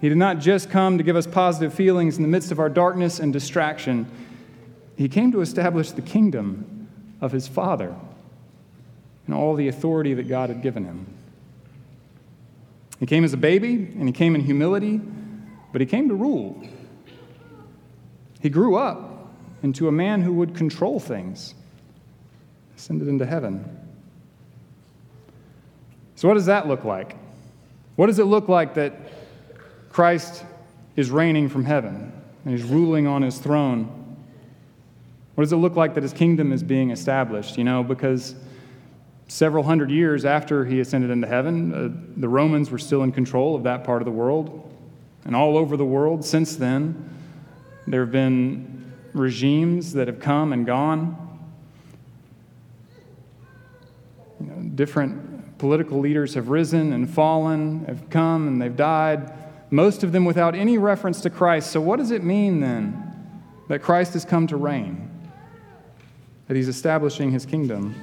He 0.00 0.08
did 0.08 0.18
not 0.18 0.38
just 0.38 0.70
come 0.70 0.98
to 0.98 1.04
give 1.04 1.16
us 1.16 1.26
positive 1.26 1.74
feelings 1.74 2.16
in 2.16 2.22
the 2.22 2.28
midst 2.28 2.52
of 2.52 2.60
our 2.60 2.68
darkness 2.68 3.18
and 3.18 3.32
distraction. 3.32 4.06
He 4.96 5.08
came 5.08 5.32
to 5.32 5.40
establish 5.40 5.90
the 5.90 6.02
kingdom 6.02 6.88
of 7.20 7.32
his 7.32 7.48
Father 7.48 7.96
and 9.28 9.36
all 9.36 9.54
the 9.54 9.68
authority 9.68 10.14
that 10.14 10.26
God 10.28 10.48
had 10.48 10.60
given 10.60 10.84
him. 10.84 11.06
He 12.98 13.06
came 13.06 13.22
as 13.22 13.32
a 13.32 13.36
baby 13.36 13.74
and 13.74 14.08
he 14.08 14.12
came 14.12 14.34
in 14.34 14.40
humility, 14.40 15.00
but 15.70 15.80
he 15.80 15.86
came 15.86 16.08
to 16.08 16.14
rule. 16.16 16.60
He 18.40 18.48
grew 18.48 18.74
up 18.74 19.30
into 19.62 19.86
a 19.86 19.92
man 19.92 20.22
who 20.22 20.32
would 20.32 20.56
control 20.56 20.98
things, 20.98 21.54
ascended 22.76 23.06
into 23.06 23.24
heaven. 23.24 23.78
So, 26.16 26.26
what 26.26 26.34
does 26.34 26.46
that 26.46 26.66
look 26.66 26.82
like? 26.82 27.14
What 27.94 28.06
does 28.06 28.18
it 28.18 28.24
look 28.24 28.48
like 28.48 28.74
that 28.74 28.94
Christ 29.90 30.44
is 30.98 31.12
reigning 31.12 31.48
from 31.48 31.64
heaven 31.64 32.12
and 32.44 32.58
he's 32.58 32.68
ruling 32.68 33.06
on 33.06 33.22
his 33.22 33.38
throne. 33.38 34.16
What 35.36 35.44
does 35.44 35.52
it 35.52 35.56
look 35.56 35.76
like 35.76 35.94
that 35.94 36.02
his 36.02 36.12
kingdom 36.12 36.52
is 36.52 36.64
being 36.64 36.90
established? 36.90 37.56
You 37.56 37.62
know, 37.62 37.84
because 37.84 38.34
several 39.28 39.62
hundred 39.62 39.90
years 39.90 40.24
after 40.24 40.64
he 40.64 40.80
ascended 40.80 41.10
into 41.10 41.28
heaven, 41.28 41.72
uh, 41.72 42.20
the 42.20 42.28
Romans 42.28 42.70
were 42.70 42.78
still 42.78 43.02
in 43.02 43.12
control 43.12 43.54
of 43.54 43.62
that 43.64 43.84
part 43.84 44.02
of 44.02 44.06
the 44.06 44.12
world. 44.12 44.64
And 45.24 45.36
all 45.36 45.56
over 45.56 45.76
the 45.76 45.84
world 45.84 46.24
since 46.24 46.56
then, 46.56 47.08
there 47.86 48.00
have 48.00 48.12
been 48.12 48.92
regimes 49.12 49.92
that 49.92 50.08
have 50.08 50.20
come 50.20 50.52
and 50.52 50.64
gone. 50.66 51.16
You 54.40 54.46
know, 54.46 54.62
different 54.74 55.58
political 55.58 55.98
leaders 55.98 56.34
have 56.34 56.48
risen 56.48 56.92
and 56.92 57.08
fallen, 57.08 57.84
have 57.86 58.08
come 58.10 58.48
and 58.48 58.60
they've 58.60 58.76
died 58.76 59.32
most 59.70 60.02
of 60.02 60.12
them 60.12 60.24
without 60.24 60.54
any 60.54 60.78
reference 60.78 61.20
to 61.22 61.30
Christ. 61.30 61.70
So, 61.70 61.80
what 61.80 61.98
does 61.98 62.10
it 62.10 62.22
mean 62.24 62.60
then 62.60 63.42
that 63.68 63.82
Christ 63.82 64.14
has 64.14 64.24
come 64.24 64.46
to 64.46 64.56
reign? 64.56 65.10
That 66.46 66.56
he's 66.56 66.68
establishing 66.68 67.30
his 67.30 67.44
kingdom? 67.44 67.94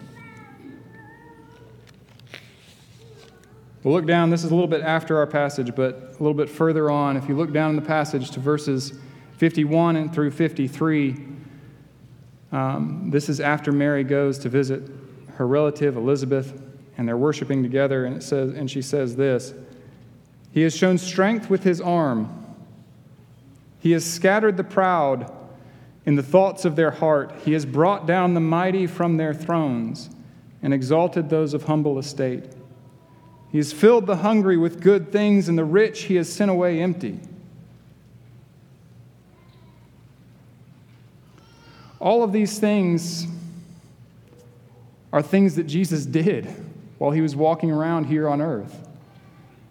We'll 3.86 3.94
look 3.94 4.08
down, 4.08 4.32
this 4.32 4.44
is 4.44 4.50
a 4.50 4.56
little 4.56 4.68
bit 4.68 4.82
after 4.82 5.20
our 5.20 5.28
passage, 5.28 5.76
but 5.76 5.96
a 5.96 6.24
little 6.24 6.34
bit 6.34 6.50
further 6.50 6.90
on. 6.90 7.18
If 7.18 7.30
you 7.30 7.36
look 7.36 7.54
down 7.54 7.70
in 7.70 7.76
the 7.76 7.84
passage 7.84 8.32
to 8.32 8.40
verses 8.40 8.98
51 9.38 9.96
and 9.96 10.12
through 10.12 10.32
53, 10.32 11.16
um, 12.52 13.12
this 13.12 13.30
is 13.30 13.40
after 13.40 13.72
Mary 13.72 14.04
goes 14.04 14.40
to 14.40 14.50
visit 14.50 14.90
her 15.36 15.46
relative 15.46 15.98
Elizabeth, 15.98 16.60
and 16.98 17.08
they're 17.08 17.16
worshiping 17.16 17.62
together, 17.62 18.06
and 18.06 18.16
it 18.16 18.24
says, 18.24 18.56
and 18.56 18.72
she 18.72 18.82
says 18.82 19.18
this. 19.18 19.54
He 20.52 20.64
has 20.64 20.76
shown 20.76 20.98
strength 20.98 21.52
with 21.52 21.62
his 21.62 21.80
arm. 21.80 22.44
He 23.82 23.92
has 23.92 24.04
scattered 24.04 24.58
the 24.58 24.64
proud 24.64 25.32
in 26.08 26.16
the 26.16 26.24
thoughts 26.24 26.66
of 26.66 26.76
their 26.76 26.90
heart. 26.90 27.36
He 27.46 27.54
has 27.54 27.68
brought 27.68 28.08
down 28.08 28.34
the 28.34 28.40
mighty 28.40 28.88
from 28.88 29.18
their 29.18 29.36
thrones 29.36 30.10
and 30.64 30.74
exalted 30.74 31.30
those 31.30 31.54
of 31.54 31.66
humble 31.66 32.00
estate. 32.00 32.55
He 33.56 33.60
has 33.60 33.72
filled 33.72 34.06
the 34.06 34.18
hungry 34.18 34.58
with 34.58 34.82
good 34.82 35.14
things, 35.14 35.48
and 35.48 35.58
the 35.58 35.64
rich 35.64 36.02
he 36.02 36.16
has 36.16 36.28
sent 36.28 36.52
away 36.52 36.82
empty. 36.82 37.22
All 42.02 42.22
of 42.22 42.34
these 42.34 42.60
things 42.60 43.28
are 45.14 45.22
things 45.22 45.56
that 45.56 45.68
Jesus 45.68 46.06
did 46.06 46.54
while 46.98 47.12
he 47.12 47.22
was 47.22 47.34
walking 47.34 47.72
around 47.72 48.08
here 48.08 48.28
on 48.28 48.42
earth. 48.42 48.90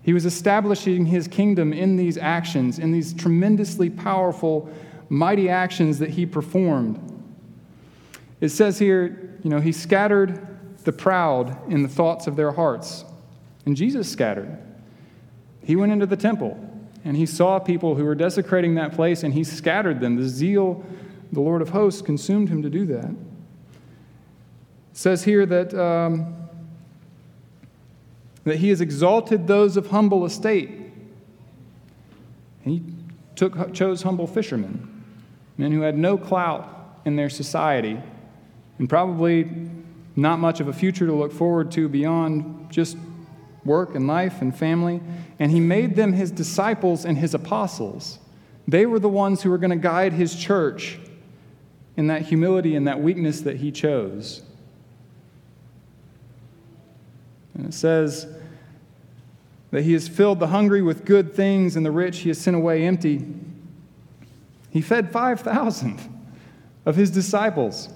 He 0.03 0.15
was 0.15 0.25
establishing 0.25 1.05
his 1.05 1.29
kingdom 1.29 1.75
in 1.75 1.97
these 1.97 2.17
actions, 2.17 2.79
in 2.79 2.91
these 2.91 3.13
tremendously 3.13 3.91
powerful, 3.91 4.67
mighty 5.11 5.51
actions 5.51 5.99
that 5.99 6.09
he 6.09 6.25
performed. 6.25 7.23
It 8.41 8.49
says 8.49 8.79
here, 8.79 9.39
you 9.43 9.51
know, 9.51 9.61
he 9.61 9.73
scattered 9.73 10.41
the 10.85 10.93
proud 10.93 11.71
in 11.71 11.83
the 11.83 11.89
thoughts 11.91 12.27
of 12.27 12.37
their 12.37 12.53
hearts. 12.53 13.05
And 13.67 13.77
Jesus 13.77 14.11
scattered. 14.11 14.59
He 15.63 15.77
went 15.77 15.93
into 15.93 16.07
the 16.07 16.17
temple 16.17 16.59
and 17.05 17.17
he 17.17 17.27
saw 17.27 17.59
people 17.59 17.95
who 17.95 18.05
were 18.05 18.15
desecrating 18.15 18.75
that 18.75 18.93
place 18.93 19.23
and 19.23 19.33
he 19.33 19.45
scattered 19.45 20.01
them. 20.01 20.17
The 20.17 20.29
zeal, 20.29 20.85
the 21.33 21.41
Lord 21.41 21.63
of 21.63 21.71
hosts, 21.71 22.03
consumed 22.03 22.49
him 22.49 22.63
to 22.63 22.71
do 22.71 22.87
that. 22.87 23.11
It 23.11 23.17
says 24.93 25.25
here 25.25 25.47
that. 25.47 25.75
Um, 25.75 26.37
that 28.45 28.57
he 28.57 28.69
has 28.69 28.81
exalted 28.81 29.47
those 29.47 29.77
of 29.77 29.89
humble 29.89 30.25
estate. 30.25 30.71
He 32.63 32.83
took, 33.35 33.75
chose 33.75 34.03
humble 34.03 34.27
fishermen, 34.27 35.05
men 35.59 35.73
who 35.73 35.81
had 35.81 35.99
no 35.99 36.17
clout 36.17 37.01
in 37.05 37.17
their 37.17 37.31
society, 37.31 37.99
and 38.79 38.89
probably 38.89 39.51
not 40.17 40.39
much 40.39 40.61
of 40.61 40.69
a 40.69 40.73
future 40.73 41.07
to 41.07 41.15
look 41.15 41.33
forward 41.33 41.73
to 41.73 41.89
beyond 41.89 42.71
just 42.71 42.97
work 43.65 43.95
and 43.95 44.07
life 44.07 44.41
and 44.41 44.57
family. 44.57 45.01
And 45.39 45.51
he 45.51 45.61
made 45.61 45.97
them 45.97 46.13
his 46.13 46.31
disciples 46.31 47.05
and 47.05 47.19
his 47.19 47.35
apostles. 47.35 48.19
They 48.67 48.87
were 48.87 48.99
the 48.99 49.09
ones 49.09 49.43
who 49.43 49.51
were 49.51 49.59
going 49.59 49.71
to 49.71 49.77
guide 49.77 50.13
his 50.13 50.35
church 50.35 50.99
in 51.97 52.09
that 52.09 52.23
humility 52.23 52.77
and 52.77 52.87
that 52.89 53.01
weakness 53.01 53.43
that 53.43 53.57
he 53.57 53.71
chose. 53.71 54.43
And 57.55 57.67
it 57.67 57.75
says 57.75 58.27
that 59.71 59.85
he 59.85 59.93
has 59.93 60.09
filled 60.09 60.41
the 60.41 60.49
hungry 60.49 60.83
with 60.83 61.05
good 61.05 61.35
things 61.35 61.77
and 61.77 61.85
the 61.85 61.91
rich 61.91 62.19
he 62.19 62.31
has 62.31 62.39
sent 62.39 62.57
away 62.57 62.85
empty. 62.85 63.25
He 64.71 64.81
fed 64.81 65.13
5,000 65.13 66.01
of 66.87 66.97
his 66.97 67.11
disciples. 67.11 67.89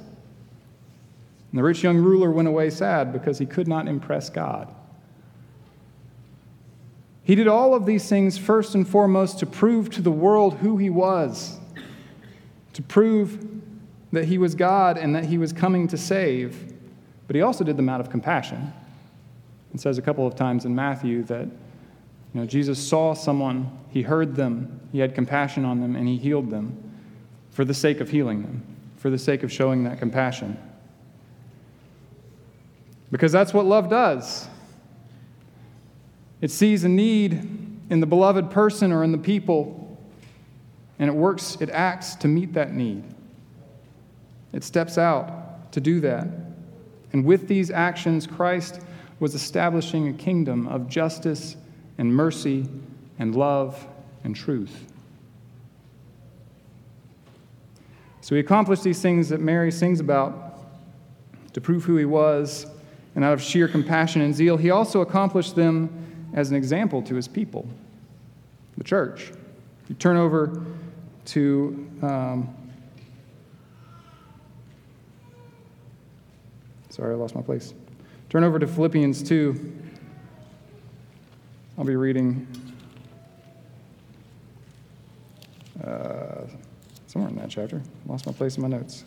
And 1.51 1.59
the 1.59 1.63
rich 1.63 1.83
young 1.83 1.99
ruler 1.99 2.31
went 2.31 2.47
away 2.47 2.71
sad 2.71 3.13
because 3.13 3.39
he 3.39 3.47
could 3.47 3.67
not 3.67 3.89
impress 3.89 4.31
God. 4.31 4.73
He 7.29 7.35
did 7.35 7.47
all 7.47 7.75
of 7.75 7.85
these 7.85 8.09
things 8.09 8.39
first 8.39 8.75
and 8.75 8.89
foremost 8.89 9.39
to 9.41 9.47
prove 9.47 9.91
to 9.91 10.01
the 10.01 10.11
world 10.11 10.55
who 10.55 10.79
he 10.79 10.89
was, 10.89 11.59
to 12.73 12.81
prove 12.81 13.47
that 14.13 14.25
he 14.25 14.39
was 14.39 14.55
God 14.55 14.97
and 14.97 15.15
that 15.15 15.27
he 15.27 15.37
was 15.37 15.53
coming 15.53 15.87
to 15.89 15.99
save. 15.99 16.73
But 17.27 17.37
he 17.37 17.43
also 17.43 17.65
did 17.65 17.77
them 17.77 17.91
out 17.91 18.01
of 18.01 18.09
compassion. 18.09 18.73
It 19.75 19.81
says 19.81 19.99
a 19.99 20.03
couple 20.03 20.27
of 20.27 20.37
times 20.37 20.65
in 20.65 20.75
Matthew 20.75 21.23
that 21.25 21.45
you 21.45 22.41
know, 22.41 22.47
Jesus 22.47 22.79
saw 22.79 23.13
someone, 23.13 23.71
he 23.91 24.01
heard 24.01 24.35
them, 24.35 24.81
he 24.91 24.99
had 25.01 25.15
compassion 25.15 25.67
on 25.67 25.83
them, 25.83 25.97
and 25.97 26.09
he 26.09 26.17
healed 26.17 26.49
them. 26.49 26.83
for 27.51 27.67
the 27.67 27.75
sake 27.75 28.01
of 28.01 28.09
healing 28.09 28.41
them, 28.41 28.63
for 28.97 29.11
the 29.11 29.19
sake 29.19 29.43
of 29.43 29.53
showing 29.53 29.85
that 29.85 29.99
compassion. 29.99 30.57
Because 33.11 33.33
that's 33.33 33.53
what 33.53 33.67
love 33.67 33.91
does. 33.91 34.49
It 36.41 36.51
sees 36.51 36.85
a 36.85 36.89
need 36.89 37.33
in 37.91 38.01
the 38.01 38.07
beloved 38.07 38.51
person 38.51 38.93
or 38.93 39.03
in 39.03 39.13
the 39.13 39.19
people, 39.19 39.99
and 40.99 41.11
it 41.11 41.15
works, 41.15 41.57
it 41.61 41.71
acts 41.71 42.15
to 42.17 42.29
meet 42.29 42.53
that 42.55 42.73
need. 42.73 43.03
It 44.53 44.63
steps 44.65 44.99
out 44.99 45.73
to 45.73 45.81
do 45.81 46.01
that. 46.01 46.29
And 47.13 47.25
with 47.25 47.49
these 47.49 47.71
actions, 47.71 48.27
Christ 48.27 48.81
was 49.21 49.35
establishing 49.35 50.09
a 50.09 50.13
kingdom 50.13 50.69
of 50.69 50.89
justice 50.89 51.57
and 51.97 52.15
mercy 52.15 52.69
and 53.19 53.35
love 53.35 53.87
and 54.25 54.37
truth. 54.37 54.85
So 58.21 58.35
he 58.35 58.41
accomplished 58.41 58.85
these 58.85 59.01
things 59.01 59.31
that 59.31 59.41
Mary 59.41 59.73
sings 59.73 60.01
about 60.01 60.59
to 61.55 61.61
prove 61.61 61.85
who 61.85 61.97
he 61.97 62.05
was, 62.05 62.67
and 63.15 63.25
out 63.25 63.33
of 63.33 63.43
sheer 63.43 63.67
compassion 63.67 64.21
and 64.21 64.35
zeal, 64.35 64.57
he 64.57 64.71
also 64.71 65.01
accomplished 65.01 65.57
them 65.57 66.08
as 66.33 66.51
an 66.51 66.57
example 66.57 67.03
to 67.03 67.15
his 67.15 67.29
people, 67.29 67.67
the 68.77 68.85
church. 68.85 69.33
You 69.89 69.95
turn 69.95 70.17
over 70.17 70.65
to 71.27 71.89
um, 72.03 72.55
sorry, 76.99 77.15
I 77.15 77.17
lost 77.17 77.37
my 77.37 77.43
place. 77.43 77.75
Turn 78.29 78.43
over 78.43 78.59
to 78.59 78.67
Philippians 78.67 79.23
2. 79.23 79.73
I'll 81.79 81.85
be 81.85 81.95
reading 81.95 82.47
uh, 85.83 86.43
somewhere 87.07 87.31
in 87.31 87.37
that 87.37 87.51
chapter. 87.51 87.81
Lost 88.07 88.27
my 88.27 88.33
place 88.33 88.57
in 88.57 88.63
my 88.63 88.69
notes. 88.69 89.05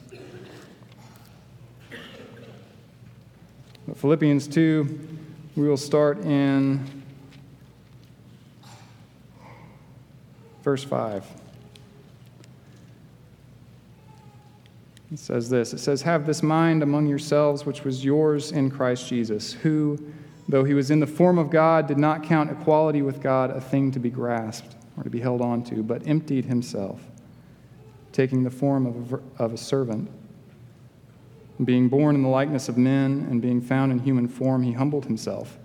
But 3.86 3.98
Philippians 3.98 4.48
2, 4.48 5.08
we 5.58 5.68
will 5.68 5.76
start 5.76 6.20
in 6.20 7.01
verse 10.64 10.84
5. 10.84 11.26
It 15.12 15.20
says 15.20 15.50
this 15.50 15.74
It 15.74 15.80
says, 15.80 16.02
Have 16.04 16.26
this 16.26 16.42
mind 16.42 16.84
among 16.84 17.08
yourselves, 17.08 17.66
which 17.66 17.84
was 17.84 18.04
yours 18.04 18.52
in 18.52 18.72
Christ 18.72 19.08
Jesus, 19.08 19.54
who, 19.54 20.00
though 20.48 20.64
he 20.64 20.74
was 20.74 20.90
in 20.90 21.00
the 21.00 21.08
form 21.08 21.38
of 21.38 21.50
God, 21.50 21.88
did 21.88 21.98
not 21.98 22.24
count 22.24 22.50
equality 22.50 23.02
with 23.02 23.22
God 23.22 23.52
a 23.52 23.62
thing 23.62 23.92
to 23.92 24.00
be 24.00 24.10
grasped 24.10 24.76
or 24.98 25.04
to 25.04 25.10
be 25.10 25.20
held 25.20 25.42
on 25.42 25.64
to, 25.66 25.84
but 25.84 26.08
emptied 26.08 26.46
himself, 26.46 27.02
taking 28.12 28.44
the 28.44 28.50
form 28.50 28.86
of 28.86 29.14
a, 29.14 29.44
of 29.44 29.54
a 29.54 29.58
servant. 29.58 30.10
being 31.64 31.90
born 31.90 32.16
in 32.16 32.24
the 32.24 32.30
likeness 32.30 32.70
of 32.70 32.78
men 32.78 33.28
and 33.30 33.42
being 33.42 33.62
found 33.62 33.92
in 33.92 34.00
human 34.00 34.28
form, 34.28 34.64
he 34.64 34.72
humbled 34.72 35.06
himself 35.06 35.60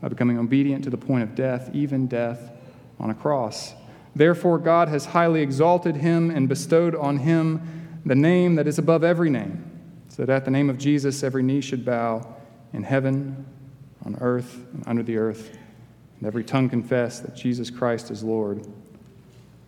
by 0.00 0.08
becoming 0.08 0.38
obedient 0.38 0.84
to 0.84 0.90
the 0.90 0.96
point 0.96 1.22
of 1.22 1.34
death, 1.34 1.70
even 1.72 2.06
death 2.06 2.52
on 2.98 3.10
a 3.10 3.14
cross. 3.14 3.74
Therefore, 4.14 4.58
God 4.58 4.88
has 4.88 5.06
highly 5.06 5.40
exalted 5.40 5.96
him 5.96 6.30
and 6.30 6.48
bestowed 6.48 6.94
on 6.94 7.18
him 7.18 8.00
the 8.04 8.14
name 8.14 8.56
that 8.56 8.66
is 8.66 8.78
above 8.78 9.04
every 9.04 9.30
name, 9.30 9.64
so 10.08 10.24
that 10.24 10.32
at 10.32 10.44
the 10.44 10.50
name 10.50 10.70
of 10.70 10.78
Jesus 10.78 11.22
every 11.22 11.42
knee 11.42 11.60
should 11.60 11.84
bow 11.84 12.36
in 12.72 12.82
heaven, 12.82 13.46
on 14.04 14.16
earth, 14.20 14.64
and 14.72 14.82
under 14.86 15.02
the 15.02 15.16
earth, 15.16 15.56
and 16.18 16.26
every 16.26 16.44
tongue 16.44 16.68
confess 16.68 17.20
that 17.20 17.36
Jesus 17.36 17.70
Christ 17.70 18.10
is 18.10 18.22
Lord, 18.22 18.66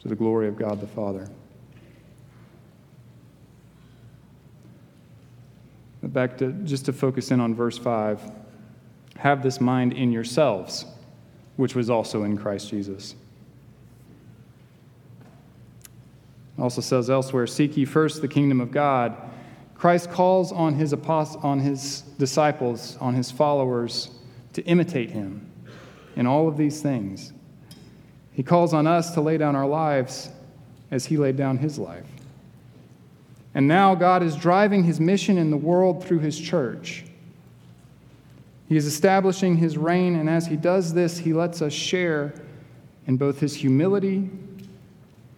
to 0.01 0.09
the 0.09 0.17
glory 0.17 0.49
of 0.49 0.57
God 0.57 0.81
the 0.81 0.87
Father. 0.87 1.29
Back 6.03 6.39
to 6.39 6.53
just 6.65 6.87
to 6.87 6.93
focus 6.93 7.31
in 7.31 7.41
on 7.41 7.55
verse 7.55 7.79
5 7.79 8.33
have 9.19 9.43
this 9.43 9.61
mind 9.61 9.93
in 9.93 10.11
yourselves, 10.11 10.85
which 11.57 11.77
was 11.77 11.89
also 11.89 12.25
in 12.25 12.37
Christ 12.37 12.69
Jesus. 12.71 13.15
Also 16.59 16.81
says 16.81 17.09
elsewhere, 17.09 17.47
Seek 17.47 17.77
ye 17.77 17.85
first 17.85 18.21
the 18.21 18.29
kingdom 18.29 18.61
of 18.61 18.71
God. 18.71 19.17
Christ 19.75 20.11
calls 20.11 20.53
on 20.53 20.75
his, 20.75 20.93
apost- 20.93 21.43
on 21.43 21.61
his 21.61 22.03
disciples, 22.19 22.97
on 23.01 23.15
his 23.15 23.31
followers, 23.31 24.11
to 24.53 24.63
imitate 24.63 25.11
him 25.11 25.51
in 26.15 26.27
all 26.27 26.47
of 26.47 26.57
these 26.57 26.83
things. 26.83 27.33
He 28.33 28.43
calls 28.43 28.73
on 28.73 28.87
us 28.87 29.13
to 29.15 29.21
lay 29.21 29.39
down 29.39 29.57
our 29.57 29.67
lives 29.67 30.31
as 30.91 31.07
he 31.07 31.17
laid 31.17 31.37
down 31.37 31.59
his 31.59 31.79
life. 31.79 32.07
And 33.55 33.67
now 33.67 33.95
God 33.95 34.23
is 34.23 34.37
driving 34.37 34.85
his 34.85 35.01
mission 35.01 35.37
in 35.37 35.51
the 35.51 35.57
world 35.57 36.05
through 36.05 36.21
his 36.21 36.39
church. 36.39 37.05
He 38.69 38.77
is 38.77 38.87
establishing 38.87 39.57
his 39.57 39.77
reign, 39.77 40.17
and 40.17 40.31
as 40.31 40.47
he 40.47 40.57
does 40.57 40.95
this, 40.95 41.19
he 41.19 41.33
lets 41.33 41.61
us 41.61 41.73
share 41.73 42.33
in 43.07 43.17
both 43.17 43.41
his 43.41 43.55
humility 43.55 44.31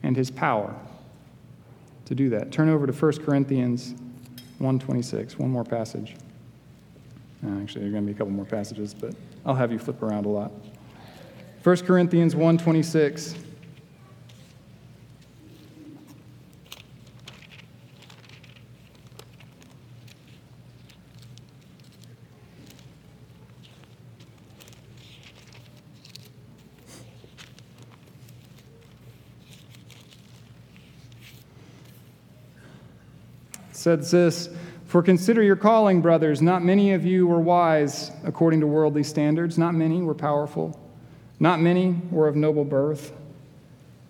and 0.03 0.17
his 0.17 0.31
power 0.31 0.77
to 2.07 2.15
do 2.15 2.31
that. 2.31 2.53
Turn 2.53 2.69
over 2.69 2.87
to 2.87 2.93
1 2.93 3.25
Corinthians 3.25 3.95
126, 4.59 5.39
one 5.39 5.51
more 5.51 5.65
passage. 5.65 6.17
Uh, 7.45 7.61
actually, 7.61 7.83
there 7.83 7.91
are 7.91 7.93
going 7.93 8.05
to 8.05 8.07
be 8.07 8.13
a 8.13 8.19
couple 8.19 8.33
more 8.33 8.45
passages, 8.45 8.95
but 8.95 9.15
I'll 9.45 9.55
have 9.55 9.73
you 9.73 9.79
flip 9.79 10.03
around 10.03 10.27
a 10.27 10.29
lot. 10.29 10.53
1 11.63 11.77
Corinthians 11.79 12.35
126. 12.35 13.35
Says 33.85 34.11
this 34.11 34.49
For 34.87 35.03
consider 35.03 35.43
your 35.43 35.57
calling, 35.57 36.01
brothers. 36.01 36.41
Not 36.41 36.65
many 36.65 36.95
of 36.95 37.05
you 37.05 37.27
were 37.27 37.39
wise 37.39 38.11
according 38.25 38.61
to 38.61 38.67
worldly 38.67 39.05
standards, 39.05 39.59
not 39.59 39.75
many 39.75 40.01
were 40.01 40.15
powerful, 40.15 40.81
not 41.39 41.61
many 41.61 42.01
were 42.11 42.27
of 42.27 42.35
noble 42.35 42.65
birth. 42.65 43.13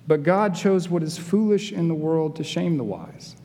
But 0.07 0.23
God 0.23 0.55
chose 0.55 0.89
what 0.89 1.03
is 1.03 1.19
foolish 1.19 1.73
in 1.73 1.89
the 1.89 1.95
world 1.95 2.37
to 2.37 2.45
shame 2.45 2.77
the 2.77 2.85
wise. 2.85 3.37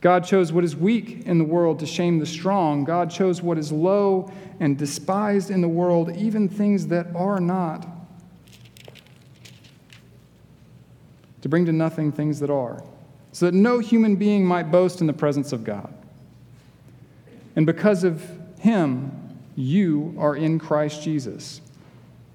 God 0.00 0.24
chose 0.24 0.52
what 0.52 0.62
is 0.62 0.76
weak 0.76 1.26
in 1.26 1.38
the 1.38 1.44
world 1.44 1.80
to 1.80 1.86
shame 1.86 2.20
the 2.20 2.26
strong. 2.26 2.84
God 2.84 3.10
chose 3.10 3.42
what 3.42 3.58
is 3.58 3.72
low 3.72 4.30
and 4.60 4.78
despised 4.78 5.50
in 5.50 5.62
the 5.62 5.68
world, 5.68 6.14
even 6.16 6.48
things 6.48 6.86
that 6.88 7.08
are 7.16 7.40
not, 7.40 7.84
to 11.40 11.48
bring 11.48 11.66
to 11.66 11.72
nothing 11.72 12.12
things 12.12 12.38
that 12.38 12.50
are 12.50 12.84
so 13.38 13.46
that 13.46 13.54
no 13.54 13.78
human 13.78 14.16
being 14.16 14.44
might 14.44 14.72
boast 14.72 15.00
in 15.00 15.06
the 15.06 15.12
presence 15.12 15.52
of 15.52 15.62
God. 15.62 15.94
And 17.54 17.64
because 17.64 18.02
of 18.02 18.28
him, 18.58 19.12
you 19.54 20.12
are 20.18 20.34
in 20.34 20.58
Christ 20.58 21.04
Jesus, 21.04 21.60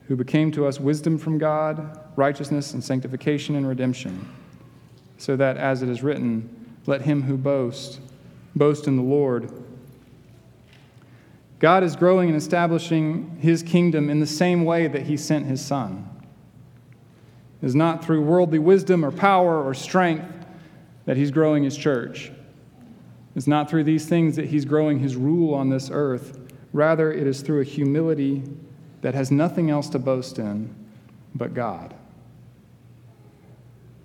who 0.07 0.15
became 0.15 0.49
to 0.53 0.65
us 0.65 0.79
wisdom 0.79 1.17
from 1.17 1.37
God, 1.37 1.99
righteousness 2.15 2.73
and 2.73 2.81
sanctification 2.81 3.57
and 3.57 3.67
redemption, 3.67 4.29
so 5.17 5.35
that, 5.35 5.57
as 5.57 5.81
it 5.81 5.89
is 5.89 6.03
written, 6.03 6.77
let 6.85 7.01
him 7.01 7.23
who 7.23 7.35
boasts 7.35 7.99
boast 8.55 8.87
in 8.87 8.95
the 8.95 9.03
Lord. 9.03 9.51
God 11.59 11.83
is 11.83 11.97
growing 11.97 12.29
and 12.29 12.37
establishing 12.37 13.39
his 13.41 13.61
kingdom 13.61 14.09
in 14.09 14.21
the 14.21 14.25
same 14.25 14.63
way 14.63 14.87
that 14.87 15.01
he 15.01 15.17
sent 15.17 15.47
his 15.47 15.59
Son. 15.59 16.09
It 17.61 17.65
is 17.65 17.75
not 17.75 18.05
through 18.05 18.21
worldly 18.21 18.59
wisdom 18.59 19.03
or 19.03 19.11
power 19.11 19.61
or 19.61 19.73
strength 19.73 20.42
that 21.05 21.17
he's 21.17 21.31
growing 21.31 21.63
his 21.63 21.75
church. 21.75 22.31
It's 23.35 23.47
not 23.47 23.69
through 23.69 23.83
these 23.83 24.05
things 24.05 24.35
that 24.35 24.45
he's 24.45 24.65
growing 24.65 24.99
his 24.99 25.15
rule 25.15 25.53
on 25.53 25.69
this 25.69 25.89
earth. 25.91 26.39
Rather, 26.71 27.11
it 27.11 27.27
is 27.27 27.41
through 27.41 27.61
a 27.61 27.65
humility 27.65 28.43
that 29.01 29.13
has 29.13 29.31
nothing 29.31 29.69
else 29.69 29.89
to 29.89 29.99
boast 29.99 30.39
in 30.39 30.73
but 31.35 31.53
God. 31.53 31.93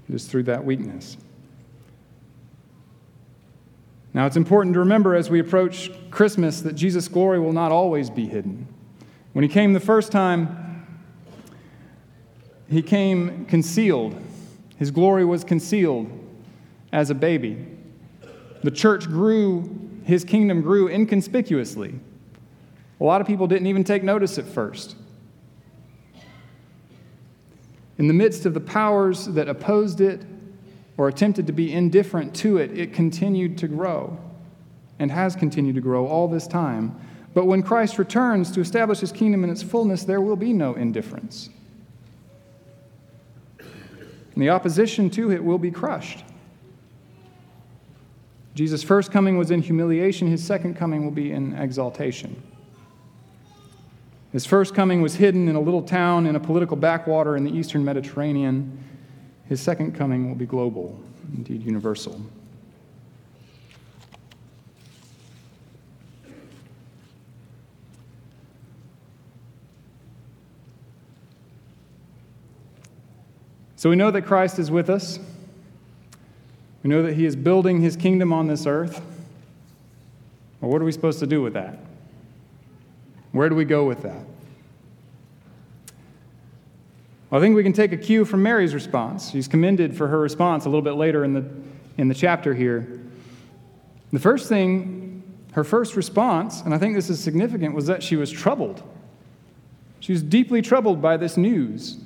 It 0.09 0.15
is 0.15 0.27
through 0.27 0.45
that 0.45 0.65
weakness. 0.65 1.19
Now, 4.15 4.27
it's 4.27 4.37
important 4.37 4.73
to 4.75 4.81
remember 4.81 5.15
as 5.15 5.29
we 5.31 5.39
approach 5.39 5.91
Christmas 6.11 6.63
that 6.63 6.73
Jesus' 6.73 7.07
glory 7.07 7.39
will 7.39 7.53
not 7.53 7.71
always 7.71 8.09
be 8.09 8.27
hidden. 8.27 8.67
When 9.35 9.43
he 9.43 9.49
came 9.49 9.75
the 9.75 9.81
first 9.81 10.11
time, 10.11 10.87
he 12.69 12.83
came 12.83 13.45
concealed. 13.45 14.21
His 14.77 14.91
glory 14.91 15.25
was 15.25 15.45
concealed 15.45 16.18
as 16.93 17.11
a 17.11 17.15
baby. 17.15 17.67
The 18.63 18.71
church 18.71 19.07
grew, 19.07 19.91
his 20.05 20.25
kingdom 20.25 20.63
grew 20.63 20.89
inconspicuously. 20.89 21.95
A 23.01 23.05
lot 23.05 23.21
of 23.21 23.27
people 23.27 23.47
didn't 23.47 23.67
even 23.67 23.85
take 23.85 24.03
notice 24.03 24.39
at 24.39 24.47
first. 24.47 24.97
In 27.99 28.07
the 28.07 28.15
midst 28.15 28.47
of 28.47 28.55
the 28.55 28.61
powers 28.61 29.27
that 29.27 29.49
opposed 29.49 30.01
it 30.01 30.23
or 30.97 31.09
attempted 31.09 31.47
to 31.47 31.53
be 31.53 31.73
indifferent 31.73 32.35
to 32.37 32.59
it, 32.59 32.77
it 32.77 32.93
continued 32.93 33.59
to 33.59 33.69
grow 33.69 34.19
and 34.99 35.11
has 35.11 35.37
continued 35.37 35.77
to 35.77 35.81
grow 35.81 36.07
all 36.07 36.27
this 36.27 36.47
time. 36.47 36.99
But 37.35 37.47
when 37.47 37.63
Christ 37.63 37.99
returns 37.99 38.51
to 38.53 38.61
establish 38.61 39.01
his 39.01 39.13
kingdom 39.13 39.45
in 39.45 39.51
its 39.51 39.63
fullness, 39.63 40.05
there 40.05 40.21
will 40.21 40.37
be 40.37 40.53
no 40.53 40.75
indifference. 40.75 41.51
And 43.59 44.43
the 44.43 44.51
opposition 44.51 45.11
to 45.11 45.31
it 45.31 45.43
will 45.43 45.59
be 45.59 45.71
crushed. 45.71 46.25
Jesus' 48.59 48.83
first 48.83 49.13
coming 49.13 49.39
was 49.39 49.53
in 49.53 49.63
humiliation, 49.63 50.27
his 50.27 50.45
second 50.45 50.75
coming 50.75 51.05
will 51.05 51.13
be 51.13 51.31
in 51.31 51.55
exaltation. 51.55 52.43
His 54.33 54.47
first 54.47 54.75
coming 54.75 55.01
was 55.01 55.15
hidden 55.15 55.47
in 55.47 55.55
a 55.55 55.61
little 55.61 55.81
town 55.81 56.27
in 56.27 56.35
a 56.35 56.41
political 56.41 56.77
backwater 56.77 57.37
in 57.37 57.45
the 57.45 57.53
eastern 57.53 57.85
Mediterranean. 57.85 58.77
His 59.45 59.61
second 59.61 59.95
coming 59.95 60.29
will 60.29 60.35
be 60.35 60.45
global, 60.45 61.01
indeed 61.37 61.63
universal. 61.63 62.21
So 73.77 73.89
we 73.89 73.95
know 73.95 74.11
that 74.11 74.23
Christ 74.23 74.59
is 74.59 74.69
with 74.69 74.91
us. 74.91 75.21
We 76.89 76.95
know 76.95 77.03
that 77.03 77.17
he 77.17 77.27
is 77.27 77.37
building 77.37 77.83
his 77.83 77.97
kingdom 77.97 78.33
on 78.33 78.47
this 78.47 78.67
earth. 78.67 79.03
Well, 80.63 80.71
what 80.71 80.81
are 80.81 80.87
we 80.87 80.93
supposed 80.93 81.19
to 81.19 81.27
do 81.27 81.43
with 81.43 81.53
that? 81.53 81.79
Where 83.33 83.51
do 83.51 83.55
we 83.55 83.67
go 83.67 83.85
with 83.85 84.01
that? 84.05 84.25
Well, 87.29 87.39
I 87.39 87.45
think 87.45 87.55
we 87.57 87.63
can 87.63 87.75
take 87.75 87.93
a 87.93 87.97
cue 87.99 88.25
from 88.25 88.43
Mary's 88.43 88.73
response. 88.73 89.33
She's 89.33 89.47
commended 89.47 89.99
for 89.99 90.09
her 90.09 90.19
response 90.19 90.65
a 90.65 90.71
little 90.71 90.81
bit 90.81 90.95
later 90.95 91.25
in 91.25 91.35
the, 91.35 91.45
in 91.99 92.09
the 92.09 92.15
chapter 92.15 92.55
here. 92.55 93.03
The 94.11 94.19
first 94.19 94.49
thing, 94.49 95.23
her 95.53 95.65
first 95.65 95.95
response, 95.95 96.63
and 96.63 96.73
I 96.73 96.79
think 96.79 96.95
this 96.95 97.11
is 97.11 97.23
significant, 97.23 97.75
was 97.75 97.85
that 97.89 98.03
she 98.03 98.17
was 98.17 98.31
troubled. 98.31 98.83
She 100.01 100.13
was 100.13 100.23
deeply 100.23 100.63
troubled 100.63 101.03
by 101.03 101.19
this 101.19 101.37
news 101.37 101.99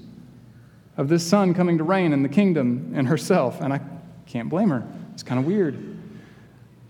of 0.97 1.09
this 1.09 1.25
son 1.25 1.55
coming 1.55 1.79
to 1.79 1.85
reign 1.85 2.13
in 2.13 2.25
the 2.25 2.29
kingdom 2.29 2.91
and 2.97 3.07
herself, 3.07 3.61
and 3.61 3.73
I 3.73 3.81
can't 4.33 4.49
blame 4.49 4.71
her. 4.71 4.83
It's 5.13 5.23
kind 5.23 5.39
of 5.39 5.45
weird. 5.45 5.99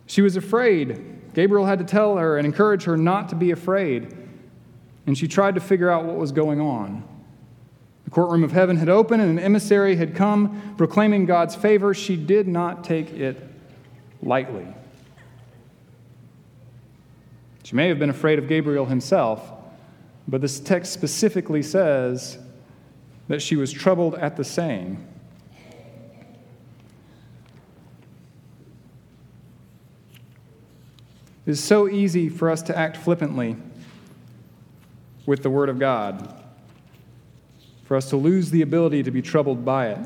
She 0.06 0.22
was 0.22 0.36
afraid. 0.36 1.34
Gabriel 1.34 1.66
had 1.66 1.80
to 1.80 1.84
tell 1.84 2.16
her 2.16 2.38
and 2.38 2.46
encourage 2.46 2.84
her 2.84 2.96
not 2.96 3.30
to 3.30 3.34
be 3.34 3.50
afraid, 3.50 4.16
and 5.08 5.18
she 5.18 5.26
tried 5.26 5.56
to 5.56 5.60
figure 5.60 5.90
out 5.90 6.04
what 6.04 6.16
was 6.16 6.30
going 6.30 6.60
on. 6.60 7.02
The 8.04 8.10
courtroom 8.10 8.44
of 8.44 8.52
heaven 8.52 8.76
had 8.76 8.88
opened, 8.88 9.22
and 9.22 9.38
an 9.38 9.44
emissary 9.44 9.96
had 9.96 10.14
come 10.14 10.74
proclaiming 10.76 11.26
God's 11.26 11.56
favor. 11.56 11.92
She 11.94 12.16
did 12.16 12.46
not 12.46 12.84
take 12.84 13.10
it 13.12 13.42
lightly. 14.22 14.68
She 17.64 17.74
may 17.74 17.88
have 17.88 17.98
been 17.98 18.10
afraid 18.10 18.38
of 18.38 18.46
Gabriel 18.46 18.86
himself, 18.86 19.50
but 20.28 20.40
this 20.40 20.60
text 20.60 20.92
specifically 20.92 21.62
says 21.62 22.38
that 23.26 23.42
she 23.42 23.56
was 23.56 23.72
troubled 23.72 24.14
at 24.14 24.36
the 24.36 24.44
saying. 24.44 25.08
It 31.44 31.50
is 31.50 31.62
so 31.62 31.88
easy 31.88 32.28
for 32.28 32.50
us 32.50 32.62
to 32.62 32.76
act 32.76 32.96
flippantly 32.96 33.56
with 35.26 35.42
the 35.42 35.50
Word 35.50 35.68
of 35.68 35.78
God, 35.78 36.34
for 37.84 37.96
us 37.96 38.10
to 38.10 38.16
lose 38.16 38.50
the 38.50 38.62
ability 38.62 39.02
to 39.02 39.10
be 39.10 39.22
troubled 39.22 39.64
by 39.64 39.88
it. 39.88 39.98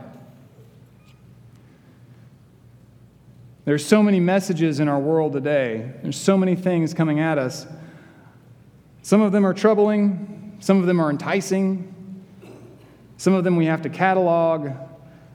There's 3.67 3.85
so 3.85 4.03
many 4.03 4.21
messages 4.21 4.79
in 4.79 4.89
our 4.89 4.99
world 4.99 5.33
today. 5.33 5.93
There's 6.03 6.17
so 6.17 6.39
many 6.39 6.55
things 6.55 6.95
coming 6.95 7.19
at 7.19 7.37
us. 7.37 7.67
Some 9.03 9.21
of 9.21 9.33
them 9.33 9.45
are 9.45 9.55
troubling, 9.55 10.57
some 10.61 10.79
of 10.79 10.87
them 10.87 11.01
are 11.01 11.11
enticing, 11.11 11.93
some 13.19 13.35
of 13.35 13.45
them 13.45 13.57
we 13.57 13.67
have 13.67 13.83
to 13.83 13.89
catalog. 13.89 14.71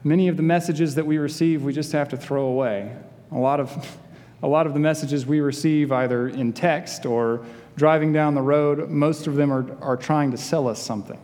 Many 0.04 0.28
of 0.28 0.36
the 0.36 0.42
messages 0.42 0.96
that 0.96 1.06
we 1.06 1.18
receive, 1.18 1.62
we 1.62 1.72
just 1.72 1.92
have 1.92 2.08
to 2.08 2.16
throw 2.16 2.46
away. 2.46 2.96
A 3.30 3.38
lot 3.38 3.60
of, 3.60 3.98
a 4.42 4.48
lot 4.48 4.66
of 4.66 4.74
the 4.74 4.80
messages 4.80 5.24
we 5.24 5.40
receive, 5.40 5.92
either 5.92 6.28
in 6.28 6.52
text 6.52 7.06
or 7.06 7.44
driving 7.76 8.12
down 8.12 8.34
the 8.34 8.42
road, 8.42 8.90
most 8.90 9.26
of 9.26 9.36
them 9.36 9.52
are, 9.52 9.76
are 9.80 9.96
trying 9.96 10.30
to 10.32 10.36
sell 10.36 10.68
us 10.68 10.82
something. 10.82 11.20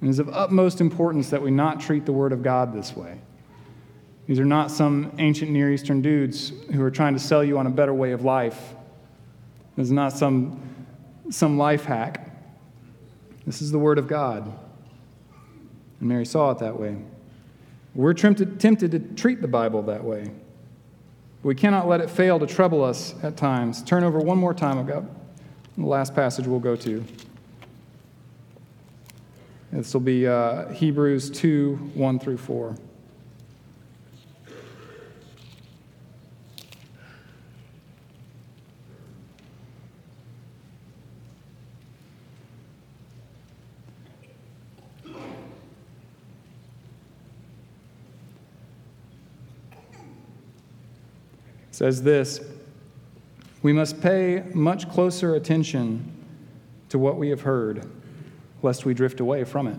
And 0.00 0.08
it 0.08 0.10
is 0.10 0.18
of 0.18 0.28
utmost 0.28 0.80
importance 0.80 1.30
that 1.30 1.42
we 1.42 1.50
not 1.50 1.80
treat 1.80 2.06
the 2.06 2.12
Word 2.12 2.32
of 2.32 2.42
God 2.42 2.72
this 2.72 2.94
way. 2.96 3.18
These 4.26 4.38
are 4.38 4.44
not 4.44 4.70
some 4.70 5.12
ancient 5.18 5.50
Near 5.50 5.72
Eastern 5.72 6.02
dudes 6.02 6.52
who 6.72 6.82
are 6.82 6.90
trying 6.90 7.14
to 7.14 7.20
sell 7.20 7.42
you 7.42 7.58
on 7.58 7.66
a 7.66 7.70
better 7.70 7.94
way 7.94 8.12
of 8.12 8.22
life. 8.22 8.74
This 9.74 9.86
is 9.86 9.92
not 9.92 10.12
some, 10.12 10.60
some 11.30 11.56
life 11.56 11.84
hack. 11.84 12.30
This 13.46 13.62
is 13.62 13.72
the 13.72 13.78
Word 13.78 13.98
of 13.98 14.06
God. 14.06 14.52
And 16.00 16.08
Mary 16.08 16.26
saw 16.26 16.50
it 16.50 16.58
that 16.58 16.78
way. 16.78 16.98
We're 17.94 18.12
tempted, 18.12 18.60
tempted 18.60 18.90
to 18.92 18.98
treat 18.98 19.40
the 19.40 19.48
Bible 19.48 19.82
that 19.84 20.04
way. 20.04 20.30
We 21.42 21.54
cannot 21.54 21.86
let 21.86 22.00
it 22.00 22.10
fail 22.10 22.38
to 22.38 22.46
trouble 22.46 22.82
us 22.82 23.14
at 23.22 23.36
times. 23.36 23.82
Turn 23.82 24.02
over 24.02 24.18
one 24.18 24.38
more 24.38 24.52
time. 24.52 24.78
I've 24.78 24.86
got 24.88 25.04
the 25.76 25.86
last 25.86 26.14
passage 26.14 26.46
we'll 26.46 26.58
go 26.58 26.74
to. 26.76 27.04
This 29.70 29.92
will 29.94 30.00
be 30.00 30.26
uh, 30.26 30.68
Hebrews 30.70 31.30
2 31.30 31.76
1 31.94 32.18
through 32.18 32.38
4. 32.38 32.76
Says 51.78 52.02
this 52.02 52.40
We 53.62 53.72
must 53.72 54.00
pay 54.00 54.42
much 54.52 54.90
closer 54.90 55.36
attention 55.36 56.12
to 56.88 56.98
what 56.98 57.16
we 57.16 57.28
have 57.28 57.42
heard, 57.42 57.88
lest 58.62 58.84
we 58.84 58.94
drift 58.94 59.20
away 59.20 59.44
from 59.44 59.68
it. 59.68 59.78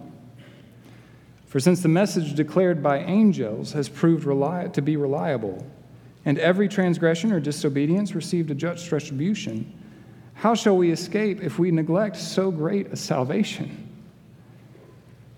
For 1.48 1.60
since 1.60 1.82
the 1.82 1.90
message 1.90 2.36
declared 2.36 2.82
by 2.82 3.00
angels 3.00 3.74
has 3.74 3.90
proved 3.90 4.24
to 4.24 4.82
be 4.82 4.96
reliable, 4.96 5.66
and 6.24 6.40
every 6.40 6.70
transgression 6.70 7.34
or 7.34 7.42
disobedience 7.42 8.16
received 8.16 8.50
a 8.50 8.56
just 8.56 8.90
retribution, 8.94 9.74
how 10.36 10.56
shall 10.56 10.78
we 10.78 10.92
escape 10.92 11.44
if 11.44 11.60
we 11.60 11.70
neglect 11.70 12.16
so 12.16 12.50
great 12.50 12.88
a 12.94 12.96
salvation? 12.96 13.90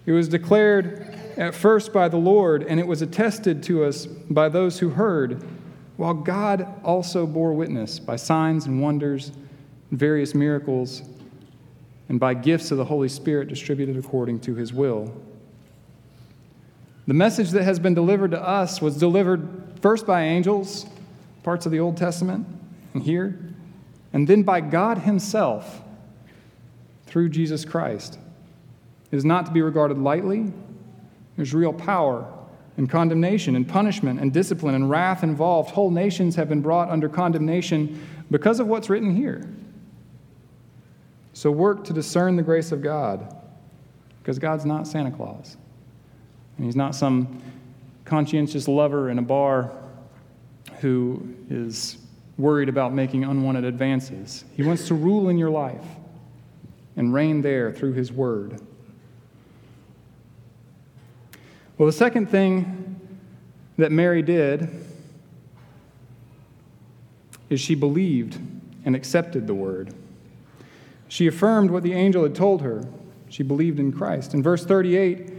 It 0.05 0.11
was 0.11 0.27
declared 0.27 1.17
at 1.37 1.55
first 1.55 1.91
by 1.91 2.07
the 2.07 2.17
Lord, 2.17 2.61
and 2.61 2.79
it 2.79 2.85
was 2.85 3.01
attested 3.01 3.63
to 3.63 3.83
us 3.83 4.05
by 4.05 4.47
those 4.47 4.77
who 4.77 4.89
heard 4.89 5.43
while 6.01 6.15
God 6.15 6.67
also 6.83 7.27
bore 7.27 7.53
witness 7.53 7.99
by 7.99 8.15
signs 8.15 8.65
and 8.65 8.81
wonders, 8.81 9.31
and 9.91 9.99
various 9.99 10.33
miracles, 10.33 11.03
and 12.09 12.19
by 12.19 12.33
gifts 12.33 12.71
of 12.71 12.79
the 12.79 12.85
Holy 12.85 13.07
Spirit 13.07 13.49
distributed 13.49 13.95
according 13.95 14.39
to 14.39 14.55
his 14.55 14.73
will. 14.73 15.13
The 17.05 17.13
message 17.13 17.51
that 17.51 17.61
has 17.65 17.77
been 17.77 17.93
delivered 17.93 18.31
to 18.31 18.41
us 18.41 18.81
was 18.81 18.97
delivered 18.97 19.47
first 19.79 20.07
by 20.07 20.23
angels, 20.23 20.87
parts 21.43 21.67
of 21.67 21.71
the 21.71 21.79
Old 21.79 21.97
Testament, 21.97 22.47
and 22.95 23.03
here, 23.03 23.39
and 24.11 24.27
then 24.27 24.41
by 24.41 24.59
God 24.59 24.97
Himself 24.97 25.83
through 27.05 27.29
Jesus 27.29 27.63
Christ. 27.63 28.17
It 29.11 29.17
is 29.17 29.23
not 29.23 29.45
to 29.45 29.51
be 29.51 29.61
regarded 29.61 29.99
lightly. 29.99 30.51
There's 31.35 31.53
real 31.53 31.73
power 31.73 32.25
and 32.81 32.89
condemnation 32.89 33.55
and 33.55 33.67
punishment 33.67 34.19
and 34.19 34.33
discipline 34.33 34.73
and 34.73 34.89
wrath 34.89 35.21
involved. 35.21 35.69
Whole 35.69 35.91
nations 35.91 36.35
have 36.35 36.49
been 36.49 36.61
brought 36.61 36.89
under 36.89 37.07
condemnation 37.07 38.01
because 38.31 38.59
of 38.59 38.65
what's 38.65 38.89
written 38.89 39.15
here. 39.15 39.47
So 41.33 41.51
work 41.51 41.83
to 41.83 41.93
discern 41.93 42.37
the 42.37 42.41
grace 42.41 42.71
of 42.71 42.81
God 42.81 43.35
because 44.17 44.39
God's 44.39 44.65
not 44.65 44.87
Santa 44.87 45.11
Claus. 45.11 45.57
And 46.57 46.65
He's 46.65 46.75
not 46.75 46.95
some 46.95 47.39
conscientious 48.03 48.67
lover 48.67 49.11
in 49.11 49.19
a 49.19 49.21
bar 49.21 49.71
who 50.79 51.35
is 51.51 51.99
worried 52.39 52.67
about 52.67 52.95
making 52.95 53.25
unwanted 53.25 53.63
advances. 53.63 54.43
He 54.57 54.63
wants 54.63 54.87
to 54.87 54.95
rule 54.95 55.29
in 55.29 55.37
your 55.37 55.51
life 55.51 55.85
and 56.95 57.13
reign 57.13 57.43
there 57.43 57.71
through 57.71 57.93
His 57.93 58.11
Word. 58.11 58.59
Well, 61.81 61.87
the 61.87 61.93
second 61.93 62.27
thing 62.27 62.99
that 63.77 63.91
Mary 63.91 64.21
did 64.21 64.69
is 67.49 67.59
she 67.59 67.73
believed 67.73 68.39
and 68.85 68.95
accepted 68.95 69.47
the 69.47 69.55
word. 69.55 69.91
She 71.07 71.25
affirmed 71.25 71.71
what 71.71 71.81
the 71.81 71.93
angel 71.93 72.21
had 72.21 72.35
told 72.35 72.61
her. 72.61 72.87
She 73.29 73.41
believed 73.41 73.79
in 73.79 73.91
Christ. 73.91 74.35
In 74.35 74.43
verse 74.43 74.63
38, 74.63 75.33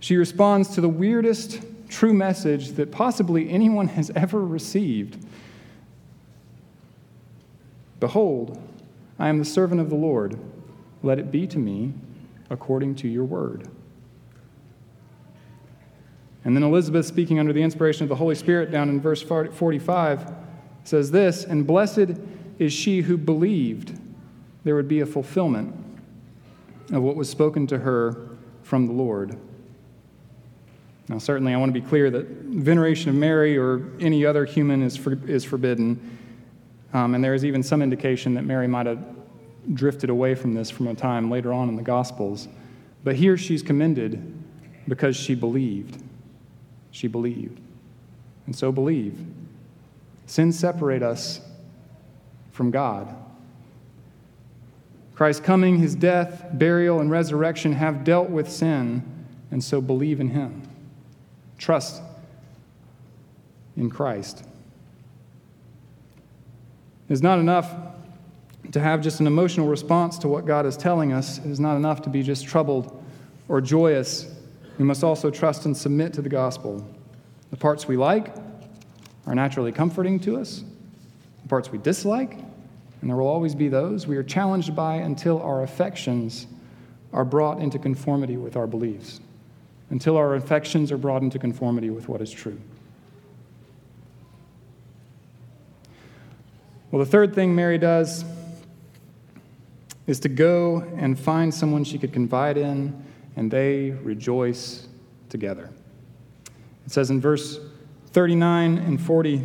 she 0.00 0.16
responds 0.16 0.70
to 0.70 0.80
the 0.80 0.88
weirdest 0.88 1.62
true 1.88 2.12
message 2.12 2.72
that 2.72 2.90
possibly 2.90 3.48
anyone 3.48 3.86
has 3.86 4.10
ever 4.16 4.44
received. 4.44 5.24
Behold, 8.00 8.60
I 9.20 9.28
am 9.28 9.38
the 9.38 9.44
servant 9.44 9.80
of 9.80 9.90
the 9.90 9.94
Lord. 9.94 10.36
Let 11.04 11.20
it 11.20 11.30
be 11.30 11.46
to 11.46 11.60
me 11.60 11.94
according 12.50 12.96
to 12.96 13.08
your 13.08 13.24
word. 13.24 13.68
And 16.46 16.54
then 16.54 16.62
Elizabeth, 16.62 17.04
speaking 17.04 17.40
under 17.40 17.52
the 17.52 17.60
inspiration 17.60 18.04
of 18.04 18.08
the 18.08 18.14
Holy 18.14 18.36
Spirit, 18.36 18.70
down 18.70 18.88
in 18.88 19.00
verse 19.00 19.20
45, 19.20 20.32
says 20.84 21.10
this 21.10 21.42
And 21.42 21.66
blessed 21.66 22.20
is 22.60 22.72
she 22.72 23.00
who 23.00 23.16
believed 23.16 23.98
there 24.62 24.76
would 24.76 24.86
be 24.86 25.00
a 25.00 25.06
fulfillment 25.06 25.74
of 26.92 27.02
what 27.02 27.16
was 27.16 27.28
spoken 27.28 27.66
to 27.66 27.78
her 27.80 28.28
from 28.62 28.86
the 28.86 28.92
Lord. 28.92 29.36
Now, 31.08 31.18
certainly, 31.18 31.52
I 31.52 31.56
want 31.56 31.74
to 31.74 31.80
be 31.80 31.84
clear 31.84 32.12
that 32.12 32.26
veneration 32.26 33.10
of 33.10 33.16
Mary 33.16 33.58
or 33.58 33.90
any 33.98 34.24
other 34.24 34.44
human 34.44 34.84
is, 34.84 34.96
for, 34.96 35.18
is 35.28 35.44
forbidden. 35.44 36.16
Um, 36.92 37.16
and 37.16 37.24
there 37.24 37.34
is 37.34 37.44
even 37.44 37.64
some 37.64 37.82
indication 37.82 38.34
that 38.34 38.44
Mary 38.44 38.68
might 38.68 38.86
have 38.86 39.04
drifted 39.74 40.10
away 40.10 40.36
from 40.36 40.54
this 40.54 40.70
from 40.70 40.86
a 40.86 40.94
time 40.94 41.28
later 41.28 41.52
on 41.52 41.68
in 41.68 41.74
the 41.74 41.82
Gospels. 41.82 42.46
But 43.02 43.16
here 43.16 43.36
she's 43.36 43.64
commended 43.64 44.32
because 44.86 45.16
she 45.16 45.34
believed. 45.34 46.04
She 46.96 47.08
believed. 47.08 47.60
And 48.46 48.56
so 48.56 48.72
believe. 48.72 49.22
Sins 50.24 50.58
separate 50.58 51.02
us 51.02 51.42
from 52.52 52.70
God. 52.70 53.14
Christ's 55.14 55.44
coming, 55.44 55.76
his 55.76 55.94
death, 55.94 56.46
burial, 56.54 57.00
and 57.00 57.10
resurrection 57.10 57.72
have 57.74 58.02
dealt 58.02 58.30
with 58.30 58.50
sin, 58.50 59.02
and 59.50 59.62
so 59.62 59.82
believe 59.82 60.20
in 60.20 60.30
him. 60.30 60.62
Trust 61.58 62.00
in 63.76 63.90
Christ. 63.90 64.42
It's 67.10 67.20
not 67.20 67.38
enough 67.38 67.74
to 68.72 68.80
have 68.80 69.02
just 69.02 69.20
an 69.20 69.26
emotional 69.26 69.68
response 69.68 70.16
to 70.20 70.28
what 70.28 70.46
God 70.46 70.64
is 70.64 70.78
telling 70.78 71.12
us. 71.12 71.36
It 71.36 71.50
is 71.50 71.60
not 71.60 71.76
enough 71.76 72.00
to 72.02 72.08
be 72.08 72.22
just 72.22 72.46
troubled 72.46 73.04
or 73.48 73.60
joyous. 73.60 74.34
We 74.78 74.84
must 74.84 75.02
also 75.02 75.30
trust 75.30 75.64
and 75.64 75.76
submit 75.76 76.12
to 76.14 76.22
the 76.22 76.28
gospel. 76.28 76.86
The 77.50 77.56
parts 77.56 77.88
we 77.88 77.96
like 77.96 78.34
are 79.26 79.34
naturally 79.34 79.72
comforting 79.72 80.20
to 80.20 80.36
us, 80.36 80.64
the 81.42 81.48
parts 81.48 81.70
we 81.70 81.78
dislike, 81.78 82.32
and 83.00 83.10
there 83.10 83.16
will 83.16 83.28
always 83.28 83.54
be 83.54 83.68
those 83.68 84.06
we 84.06 84.16
are 84.16 84.22
challenged 84.22 84.74
by 84.74 84.96
until 84.96 85.40
our 85.42 85.62
affections 85.62 86.46
are 87.12 87.24
brought 87.24 87.60
into 87.60 87.78
conformity 87.78 88.36
with 88.36 88.56
our 88.56 88.66
beliefs 88.66 89.20
until 89.90 90.16
our 90.16 90.34
affections 90.34 90.90
are 90.90 90.96
brought 90.96 91.22
into 91.22 91.38
conformity 91.38 91.90
with 91.90 92.08
what 92.08 92.20
is 92.20 92.30
true. 92.30 92.58
Well, 96.90 97.04
the 97.04 97.10
third 97.10 97.34
thing 97.34 97.54
Mary 97.54 97.78
does 97.78 98.24
is 100.06 100.20
to 100.20 100.28
go 100.28 100.80
and 100.96 101.18
find 101.18 101.52
someone 101.52 101.84
she 101.84 101.98
could 101.98 102.12
confide 102.12 102.56
in, 102.56 103.04
and 103.36 103.50
they 103.50 103.90
rejoice 103.90 104.88
together. 105.28 105.70
It 106.86 106.92
says 106.92 107.10
in 107.10 107.20
verse 107.20 107.60
39 108.12 108.78
and 108.78 109.00
40, 109.00 109.44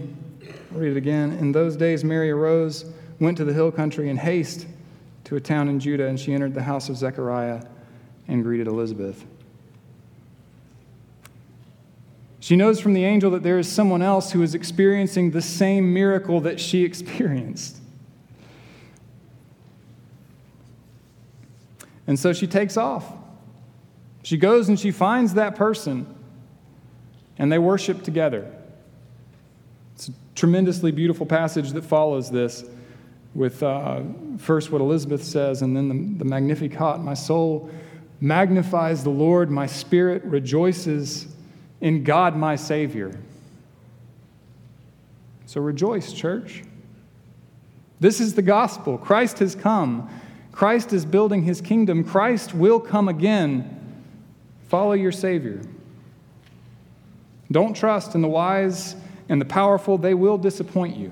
I'll 0.74 0.80
read 0.80 0.92
it 0.92 0.98
again. 0.98 1.34
In 1.34 1.52
those 1.52 1.76
days, 1.76 2.04
Mary 2.04 2.32
arose, 2.32 2.86
went 3.20 3.38
to 3.38 3.46
the 3.46 3.54
hill 3.54 3.72
country 3.72 4.10
in 4.10 4.18
haste 4.18 4.66
to 5.26 5.36
a 5.36 5.40
town 5.40 5.68
in 5.68 5.80
Judah, 5.80 6.08
and 6.08 6.20
she 6.20 6.34
entered 6.34 6.54
the 6.54 6.64
house 6.64 6.90
of 6.90 6.98
Zechariah 6.98 7.64
and 8.28 8.44
greeted 8.44 8.68
Elizabeth. 8.68 9.26
She 12.40 12.56
knows 12.56 12.80
from 12.80 12.94
the 12.94 13.06
angel 13.06 13.30
that 13.32 13.44
there 13.44 13.60
is 13.60 13.72
someone 13.72 14.02
else 14.02 14.32
who 14.32 14.42
is 14.42 14.56
experiencing 14.56 15.32
the 15.32 15.42
same 15.42 15.94
miracle 15.94 16.42
that 16.42 16.60
she 16.60 16.84
experienced. 16.86 17.78
And 22.08 22.18
so 22.18 22.34
she 22.34 22.48
takes 22.48 22.78
off. 22.78 23.06
She 24.32 24.38
goes 24.38 24.70
and 24.70 24.80
she 24.80 24.91
finds 24.91 25.34
that 25.34 25.58
person, 25.58 26.08
and 27.38 27.52
they 27.52 27.60
worship 27.60 28.02
together. 28.02 28.50
It's 29.96 30.08
a 30.08 30.13
tremendously 30.36 30.94
beautiful 30.94 31.26
passage 31.26 31.72
that 31.72 31.82
follows 31.82 32.32
this, 32.32 32.63
with 33.36 33.62
uh, 33.62 34.04
first 34.38 34.72
what 34.72 34.80
Elizabeth 34.80 35.22
says, 35.22 35.63
and 35.63 35.76
then 35.76 35.89
the, 35.89 36.20
the 36.20 36.24
Magnificat. 36.24 37.02
My 37.02 37.13
soul 37.13 37.70
magnifies 38.22 39.04
the 39.04 39.10
Lord, 39.10 39.52
my 39.52 39.65
spirit 39.65 40.24
rejoices 40.24 41.28
in 41.82 42.06
God 42.06 42.34
my 42.38 42.56
Savior. 42.56 43.20
So 45.46 45.60
rejoice, 45.60 46.13
church. 46.13 46.63
This 48.00 48.22
is 48.22 48.36
the 48.36 48.41
gospel. 48.41 48.98
Christ 48.98 49.39
has 49.39 49.56
come. 49.56 50.10
Christ 50.54 50.94
is 50.94 51.04
building 51.04 51.44
his 51.44 51.60
kingdom. 51.60 52.06
Christ 52.06 52.56
will 52.56 52.80
come 52.80 53.10
again. 53.10 53.80
Follow 54.72 54.94
your 54.94 55.12
Savior. 55.12 55.60
Don't 57.52 57.76
trust 57.76 58.16
in 58.16 58.22
the 58.22 58.30
wise 58.30 58.96
and 59.28 59.42
the 59.42 59.46
powerful, 59.46 59.98
they 59.98 60.14
will 60.14 60.38
disappoint 60.38 60.96
you. 60.96 61.12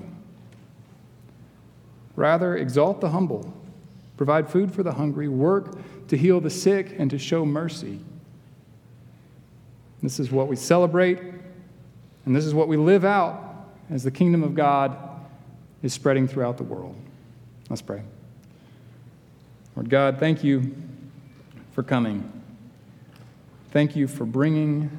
Rather, 2.16 2.56
exalt 2.56 3.02
the 3.02 3.10
humble, 3.10 3.52
provide 4.16 4.48
food 4.48 4.72
for 4.72 4.82
the 4.82 4.92
hungry, 4.92 5.28
work 5.28 5.76
to 6.08 6.16
heal 6.16 6.40
the 6.40 6.48
sick, 6.48 6.94
and 6.96 7.10
to 7.10 7.18
show 7.18 7.44
mercy. 7.44 8.00
This 10.02 10.18
is 10.18 10.32
what 10.32 10.48
we 10.48 10.56
celebrate, 10.56 11.18
and 12.24 12.34
this 12.34 12.46
is 12.46 12.54
what 12.54 12.66
we 12.66 12.78
live 12.78 13.04
out 13.04 13.68
as 13.90 14.04
the 14.04 14.10
kingdom 14.10 14.42
of 14.42 14.54
God 14.54 14.96
is 15.82 15.92
spreading 15.92 16.26
throughout 16.26 16.56
the 16.56 16.64
world. 16.64 16.96
Let's 17.68 17.82
pray. 17.82 18.00
Lord 19.76 19.90
God, 19.90 20.18
thank 20.18 20.42
you 20.42 20.74
for 21.72 21.82
coming. 21.82 22.39
Thank 23.70 23.94
you 23.94 24.08
for 24.08 24.24
bringing 24.24 24.90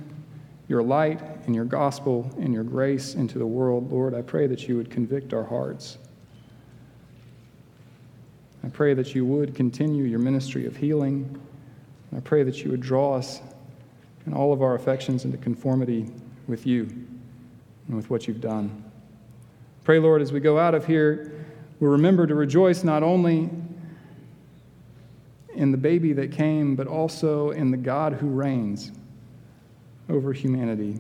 your 0.70 0.82
light 0.82 1.22
and 1.46 1.54
your 1.54 1.66
gospel 1.66 2.32
and 2.40 2.54
your 2.54 2.64
grace 2.64 3.16
into 3.16 3.38
the 3.38 3.46
world. 3.46 3.92
Lord, 3.92 4.14
I 4.16 4.22
pray 4.22 4.48
that 4.48 4.70
you 4.70 4.78
would 4.78 4.90
convict 4.90 5.34
our 5.34 5.44
hearts. 5.44 5.98
I 8.64 8.70
pray 8.70 8.94
that 8.94 9.14
you 9.14 9.26
would 9.26 9.56
continue 9.56 10.06
your 10.06 10.20
ministry 10.20 10.66
of 10.66 10.78
healing. 10.78 11.38
I 12.16 12.22
pray 12.22 12.44
that 12.44 12.64
you 12.64 12.72
would 12.72 12.80
draw 12.80 13.16
us 13.16 13.42
and 14.26 14.34
all 14.34 14.54
of 14.54 14.62
our 14.62 14.76
affections 14.76 15.26
into 15.26 15.38
conformity 15.38 16.10
with 16.48 16.66
you 16.66 16.84
and 17.88 17.98
with 17.98 18.10
what 18.10 18.26
you've 18.26 18.40
done. 18.40 18.86
Pray, 19.84 20.00
Lord, 20.00 20.22
as 20.22 20.32
we 20.32 20.40
go 20.40 20.58
out 20.58 20.76
of 20.76 20.86
here, 20.86 21.46
we'll 21.82 21.92
remember 21.92 22.26
to 22.26 22.36
rejoice 22.36 22.86
not 22.86 23.04
only 23.04 23.50
in 25.62 25.70
the 25.72 25.78
baby 25.78 26.12
that 26.12 26.32
came, 26.32 26.76
but 26.76 26.88
also 26.88 27.52
in 27.52 27.70
the 27.70 27.78
God 27.78 28.14
who 28.14 28.28
reigns 28.28 28.92
over 30.10 30.34
humanity. 30.34 31.00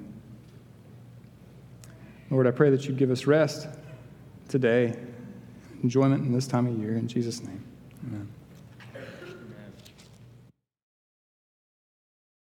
Lord, 2.30 2.45
I 2.45 2.52
pray 2.52 2.69
that 2.69 2.86
you 2.86 2.93
give 2.93 3.10
us 3.10 3.26
rest 3.26 3.67
today, 4.50 4.95
enjoyment 5.82 6.24
in 6.28 6.32
this 6.32 6.45
time 6.45 6.67
of 6.67 6.78
year. 6.78 6.95
In 6.95 7.08
Jesus' 7.08 7.41
name, 7.41 7.63
amen. 8.06 8.30